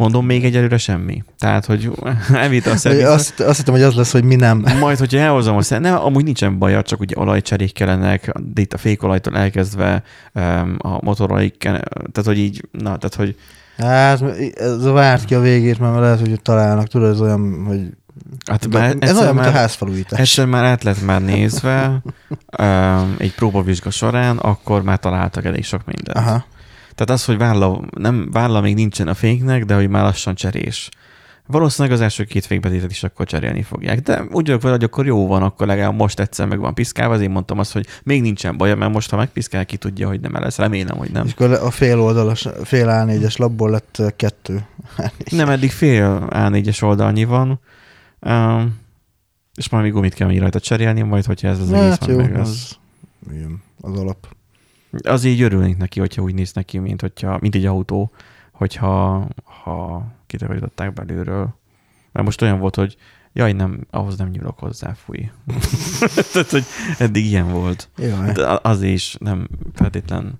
Mondom, 0.00 0.26
még 0.26 0.44
egyelőre 0.44 0.78
semmi. 0.78 1.24
Tehát, 1.38 1.64
hogy 1.64 1.90
evita 2.32 2.70
a 2.70 2.76
szerviz. 2.76 3.04
Azt, 3.04 3.40
azt 3.40 3.56
hittem, 3.56 3.74
hogy 3.74 3.82
az 3.82 3.94
lesz, 3.94 4.12
hogy 4.12 4.24
mi 4.24 4.34
nem. 4.34 4.64
Majd, 4.80 4.98
hogyha 4.98 5.18
elhozom 5.18 5.56
a 5.56 5.62
szer... 5.62 5.80
Nem, 5.80 5.98
amúgy 5.98 6.24
nincsen 6.24 6.58
baja, 6.58 6.82
csak 6.82 7.00
ugye 7.00 7.14
olajcserék 7.18 7.72
kellenek, 7.72 8.32
de 8.54 8.60
itt 8.60 8.72
a 8.72 8.78
fékolajtól 8.78 9.36
elkezdve 9.36 10.02
a 10.78 11.04
motoroik, 11.04 11.56
tehát 11.56 12.24
hogy 12.24 12.38
így, 12.38 12.68
na, 12.70 12.96
tehát 12.96 13.14
hogy 13.14 13.36
Hát 13.76 14.22
ez 14.54 14.84
a 14.84 14.92
várt 14.92 15.24
ki 15.24 15.34
a 15.34 15.40
végét, 15.40 15.78
mert 15.78 15.98
lehet, 15.98 16.20
hogy 16.20 16.40
találnak, 16.42 16.86
tudod, 16.86 17.10
ez 17.10 17.20
olyan, 17.20 17.64
hogy 17.66 17.80
hát 18.46 18.68
már 18.68 18.96
ez 19.00 19.18
olyan, 19.18 19.34
mint 19.34 19.46
a 19.46 19.50
már, 19.50 19.58
házfalújítás. 19.58 20.18
egyszer 20.18 20.46
már 20.46 20.64
át 20.64 20.82
lett 20.82 21.04
már 21.04 21.22
nézve 21.22 21.86
um, 22.58 23.14
egy 23.18 23.34
próbavizsga 23.34 23.90
során, 23.90 24.36
akkor 24.36 24.82
már 24.82 24.98
találtak 24.98 25.44
elég 25.44 25.64
sok 25.64 25.80
mindent. 25.84 26.18
Aha. 26.18 26.44
Tehát 27.00 27.20
az, 27.20 27.24
hogy 27.24 27.38
válla, 27.38 27.80
nem, 27.96 28.28
válla 28.32 28.60
még 28.60 28.74
nincsen 28.74 29.08
a 29.08 29.14
féknek, 29.14 29.64
de 29.64 29.74
hogy 29.74 29.88
már 29.88 30.02
lassan 30.02 30.34
cserés. 30.34 30.88
Valószínűleg 31.46 31.96
az 31.96 32.02
első 32.02 32.24
két 32.24 32.46
fékbetétet 32.46 32.90
is 32.90 33.02
akkor 33.02 33.26
cserélni 33.26 33.62
fogják. 33.62 34.00
De 34.00 34.22
úgy 34.30 34.46
vagyok 34.46 34.62
vele, 34.62 34.74
hogy 34.74 34.84
akkor 34.84 35.06
jó 35.06 35.26
van, 35.26 35.42
akkor 35.42 35.66
legalább 35.66 35.94
most 35.94 36.20
egyszer 36.20 36.46
meg 36.46 36.58
van 36.58 36.74
piszkálva, 36.74 37.14
azért 37.14 37.30
mondtam 37.30 37.58
azt, 37.58 37.72
hogy 37.72 37.86
még 38.02 38.22
nincsen 38.22 38.56
baja, 38.56 38.76
mert 38.76 38.92
most, 38.92 39.10
ha 39.10 39.16
megpiszkál, 39.16 39.66
ki 39.66 39.76
tudja, 39.76 40.08
hogy 40.08 40.20
nem 40.20 40.32
lesz. 40.32 40.56
Remélem, 40.56 40.96
hogy 40.96 41.10
nem. 41.10 41.26
És 41.26 41.32
akkor 41.32 41.52
a 41.52 41.70
fél 41.70 42.00
oldalas, 42.00 42.48
fél 42.64 42.86
A4-es 42.90 43.38
labból 43.38 43.70
lett 43.70 44.02
kettő. 44.16 44.66
Nem, 45.30 45.48
eddig 45.48 45.70
fél 45.70 46.28
A4-es 46.30 46.82
oldalnyi 46.82 47.24
van, 47.24 47.60
um, 48.20 48.78
és 49.54 49.68
majd 49.68 49.84
még 49.84 49.92
gumit 49.92 50.14
kell 50.14 50.28
még 50.28 50.40
rajta 50.40 50.60
cserélni, 50.60 51.02
majd 51.02 51.24
hogyha 51.24 51.48
ez 51.48 51.58
az 51.58 51.70
Hát 51.70 52.04
van 52.04 52.10
jó, 52.10 52.16
meg. 52.16 52.36
Az, 52.36 52.48
az, 52.48 53.32
igen, 53.32 53.62
az 53.80 53.98
alap. 53.98 54.38
Az 55.02 55.24
így 55.24 55.42
örülnénk 55.42 55.76
neki, 55.76 56.00
hogyha 56.00 56.22
úgy 56.22 56.34
néz 56.34 56.52
neki, 56.52 56.78
mint, 56.78 57.00
hogyha, 57.00 57.38
mint 57.40 57.54
egy 57.54 57.66
autó, 57.66 58.10
hogyha 58.52 59.26
ha 59.62 60.06
kitakarították 60.26 60.92
belülről. 60.92 61.54
Mert 62.12 62.26
most 62.26 62.42
olyan 62.42 62.58
volt, 62.58 62.74
hogy 62.74 62.96
jaj, 63.32 63.52
nem, 63.52 63.86
ahhoz 63.90 64.18
nem 64.18 64.28
nyúlok 64.28 64.58
hozzá, 64.58 64.92
fúj. 64.92 65.30
Tehát, 66.32 66.50
hogy 66.50 66.64
eddig 66.98 67.24
ilyen 67.24 67.52
volt. 67.52 67.88
Jaj. 67.96 68.32
De 68.32 68.58
az 68.62 68.82
is 68.82 69.16
nem 69.18 69.48
feltétlen 69.74 70.38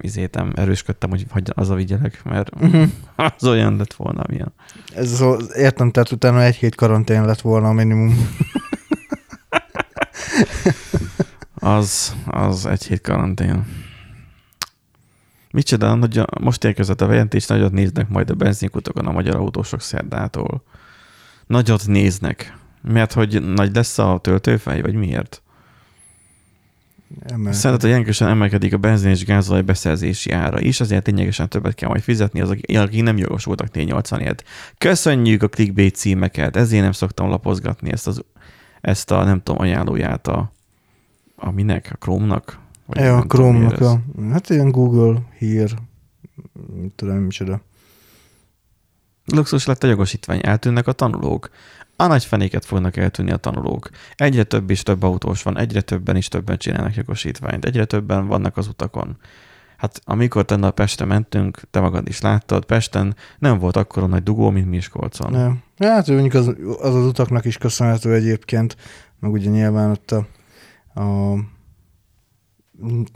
izétem, 0.00 0.52
erősködtem, 0.56 1.10
hogy 1.10 1.26
hagyja 1.30 1.54
az 1.56 1.70
a 1.70 1.74
vigyelek, 1.74 2.24
mert 2.24 2.50
az 3.36 3.44
olyan 3.44 3.76
lett 3.76 3.94
volna, 3.94 4.22
milyen. 4.28 4.52
Ez 4.94 5.20
az, 5.20 5.56
értem, 5.56 5.90
tehát 5.90 6.12
utána 6.12 6.42
egy-két 6.42 6.74
karantén 6.74 7.24
lett 7.24 7.40
volna 7.40 7.68
a 7.68 7.72
minimum. 7.72 8.14
Az, 11.60 12.16
az 12.26 12.66
egy 12.66 12.84
hét 12.84 13.00
karantén. 13.00 13.66
Micsoda, 15.50 15.94
nagy, 15.94 16.22
most 16.40 16.64
érkezett 16.64 17.00
a 17.00 17.06
bejelentés, 17.06 17.46
nagyot 17.46 17.72
néznek 17.72 18.08
majd 18.08 18.30
a 18.30 18.34
benzinkutakon 18.34 19.06
a 19.06 19.12
magyar 19.12 19.36
autósok 19.36 19.80
szerdától. 19.80 20.62
Nagyot 21.46 21.86
néznek. 21.86 22.56
Mert 22.82 23.12
hogy 23.12 23.42
nagy 23.42 23.74
lesz 23.74 23.98
a 23.98 24.18
töltőfej, 24.22 24.80
vagy 24.80 24.94
miért? 24.94 25.42
Emel. 27.22 27.52
Szerinted, 27.52 27.80
hogy 27.80 27.90
jelentősen 27.90 28.28
emelkedik 28.28 28.72
a 28.72 28.76
benzin 28.76 29.10
és 29.10 29.24
gázolaj 29.24 29.62
beszerzési 29.62 30.30
ára 30.32 30.60
is, 30.60 30.80
azért 30.80 31.06
lényegesen 31.06 31.48
többet 31.48 31.74
kell 31.74 31.88
majd 31.88 32.02
fizetni 32.02 32.40
az, 32.40 32.50
akik 32.50 33.02
nem 33.02 33.16
jogosultak 33.16 33.68
T80-ért. 33.72 34.44
Köszönjük 34.78 35.42
a 35.42 35.48
clickbait 35.48 35.94
címeket, 35.94 36.56
ezért 36.56 36.82
nem 36.82 36.92
szoktam 36.92 37.28
lapozgatni 37.28 37.92
ezt, 37.92 38.06
az, 38.06 38.24
ezt 38.80 39.10
a, 39.10 39.24
nem 39.24 39.42
tudom, 39.42 39.60
ajánlóját 39.60 40.26
a, 40.26 40.52
a 41.38 41.50
minek, 41.50 41.90
a 41.92 41.96
Chrome-nak? 41.96 42.58
Vagy 42.86 42.98
Ja, 43.04 43.16
a 43.16 43.22
Chrome-nak 43.22 43.80
a, 43.80 44.00
hát 44.30 44.50
ilyen 44.50 44.70
Google 44.70 45.22
hír, 45.38 45.74
tudom, 46.94 47.16
micsoda. 47.16 47.60
Luxus 49.24 49.66
lett 49.66 49.82
a 49.82 49.86
jogosítvány, 49.86 50.40
eltűnnek 50.42 50.86
a 50.86 50.92
tanulók. 50.92 51.50
A 51.96 52.06
nagy 52.06 52.24
fenéket 52.24 52.64
fognak 52.64 52.96
eltűnni 52.96 53.30
a 53.30 53.36
tanulók. 53.36 53.90
Egyre 54.14 54.44
több 54.44 54.70
és 54.70 54.82
több 54.82 55.02
autós 55.02 55.42
van, 55.42 55.58
egyre 55.58 55.80
többen 55.80 56.16
is 56.16 56.28
többen 56.28 56.58
csinálnak 56.58 56.94
jogosítványt, 56.94 57.64
egyre 57.64 57.84
többen 57.84 58.26
vannak 58.26 58.56
az 58.56 58.66
utakon. 58.66 59.16
Hát 59.76 60.00
amikor 60.04 60.44
tenne 60.44 60.70
Pestre 60.70 61.04
mentünk, 61.04 61.60
te 61.70 61.80
magad 61.80 62.08
is 62.08 62.20
láttad, 62.20 62.64
Pesten 62.64 63.16
nem 63.38 63.58
volt 63.58 63.76
akkora 63.76 64.06
nagy 64.06 64.22
dugó, 64.22 64.50
mint 64.50 64.68
Miskolcon. 64.68 65.30
Nem. 65.30 65.62
Hát 65.78 66.06
mondjuk 66.06 66.34
az, 66.34 66.46
az 66.80 66.94
az 66.94 67.06
utaknak 67.06 67.44
is 67.44 67.58
köszönhető 67.58 68.14
egyébként, 68.14 68.76
meg 69.20 69.32
ugye 69.32 69.50
nyilván 69.50 69.90
ott 69.90 70.10
a, 70.10 70.26
a 70.94 71.34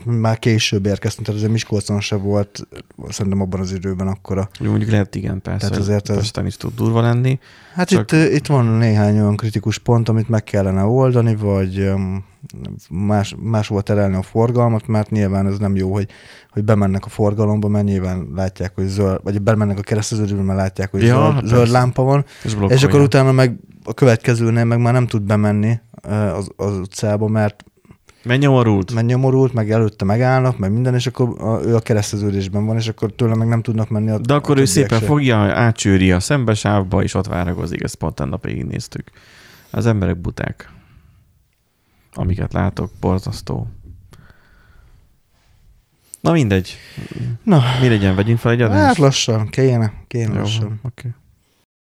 már 0.05 0.39
később 0.39 0.85
érkeztünk, 0.85 1.25
tehát 1.25 1.39
azért 1.39 1.51
Miskolcon 1.53 1.99
se 1.99 2.15
volt, 2.15 2.67
szerintem 3.09 3.41
abban 3.41 3.59
az 3.59 3.71
időben 3.71 4.07
akkora. 4.07 4.49
Jó, 4.59 4.69
mondjuk 4.69 4.91
lehet 4.91 5.15
igen, 5.15 5.41
persze, 5.41 5.67
Tehát 5.67 5.83
azért 5.83 6.09
ez- 6.09 6.15
Pesten 6.15 6.45
is 6.45 6.57
tud 6.57 6.75
durva 6.75 7.01
lenni. 7.01 7.39
Hát 7.73 7.87
Csak- 7.89 8.11
itt, 8.11 8.31
itt 8.33 8.47
van 8.47 8.65
néhány 8.65 9.19
olyan 9.19 9.35
kritikus 9.35 9.77
pont, 9.77 10.09
amit 10.09 10.29
meg 10.29 10.43
kellene 10.43 10.83
oldani, 10.83 11.35
vagy 11.35 11.79
öm, 11.79 12.23
más, 12.89 13.35
máshova 13.39 13.81
terelni 13.81 14.15
a 14.15 14.21
forgalmat, 14.21 14.87
mert 14.87 15.09
nyilván 15.09 15.47
ez 15.47 15.57
nem 15.57 15.75
jó, 15.75 15.93
hogy, 15.93 16.07
hogy 16.49 16.63
bemennek 16.63 17.05
a 17.05 17.09
forgalomba, 17.09 17.67
mert 17.67 17.85
nyilván 17.85 18.27
látják, 18.35 18.71
hogy 18.75 18.87
zöld, 18.87 19.19
vagy 19.23 19.41
bemennek 19.41 19.77
a 19.77 19.81
kereszteződőbe, 19.81 20.41
mert 20.41 20.59
látják, 20.59 20.91
hogy 20.91 21.01
Ja, 21.01 21.07
ja, 21.07 21.31
hát 21.31 21.45
zöld, 21.45 21.47
zöld 21.47 21.69
lámpa 21.69 22.03
van, 22.03 22.25
És, 22.43 22.55
és 22.67 22.83
akkor 22.83 23.01
utána 23.01 23.31
meg 23.31 23.59
a 23.83 23.93
következőnél 23.93 24.63
meg 24.65 24.79
már 24.79 24.93
nem 24.93 25.07
tud 25.07 25.21
bemenni 25.21 25.79
az, 26.33 26.49
az 26.55 26.77
utcába, 26.77 27.27
mert, 27.27 27.63
Menj 28.23 28.37
nyomorult. 28.39 28.93
mert 28.93 29.05
nyomorult, 29.07 29.53
meg 29.53 29.71
előtte 29.71 30.05
megállnak, 30.05 30.57
meg 30.57 30.71
minden, 30.71 30.93
és 30.93 31.07
akkor 31.07 31.41
a, 31.41 31.61
ő 31.65 31.75
a 31.75 31.79
kereszteződésben 31.79 32.65
van, 32.65 32.75
és 32.77 32.87
akkor 32.87 33.11
tőle 33.13 33.35
meg 33.35 33.47
nem 33.47 33.61
tudnak 33.61 33.89
menni 33.89 34.09
a 34.09 34.17
De 34.17 34.33
akkor 34.33 34.57
a 34.57 34.59
ő 34.61 34.65
szépen 34.65 34.99
se. 34.99 35.05
fogja, 35.05 35.37
átcsőri 35.37 36.11
a 36.11 36.19
szembesávba, 36.19 37.03
és 37.03 37.13
ott 37.13 37.27
várakozik. 37.27 37.83
Ezt 37.83 37.95
pont 37.95 38.29
nap 38.29 38.43
végig 38.45 38.65
néztük. 38.65 39.11
Az 39.69 39.85
emberek 39.85 40.17
buták. 40.17 40.71
Amiket 42.13 42.53
látok, 42.53 42.91
borzasztó. 42.99 43.67
Na 46.21 46.31
mindegy. 46.31 46.77
Na, 47.43 47.61
Mi 47.81 47.87
legyen, 47.87 48.15
vegyünk 48.15 48.39
fel 48.39 48.51
egy 48.51 48.61
adást? 48.61 48.85
hát 48.85 48.97
lassan, 48.97 49.47
kéne, 49.47 49.93
kéne 50.07 50.33
Jó, 50.33 50.39
lassan. 50.39 50.79
oké. 50.83 51.13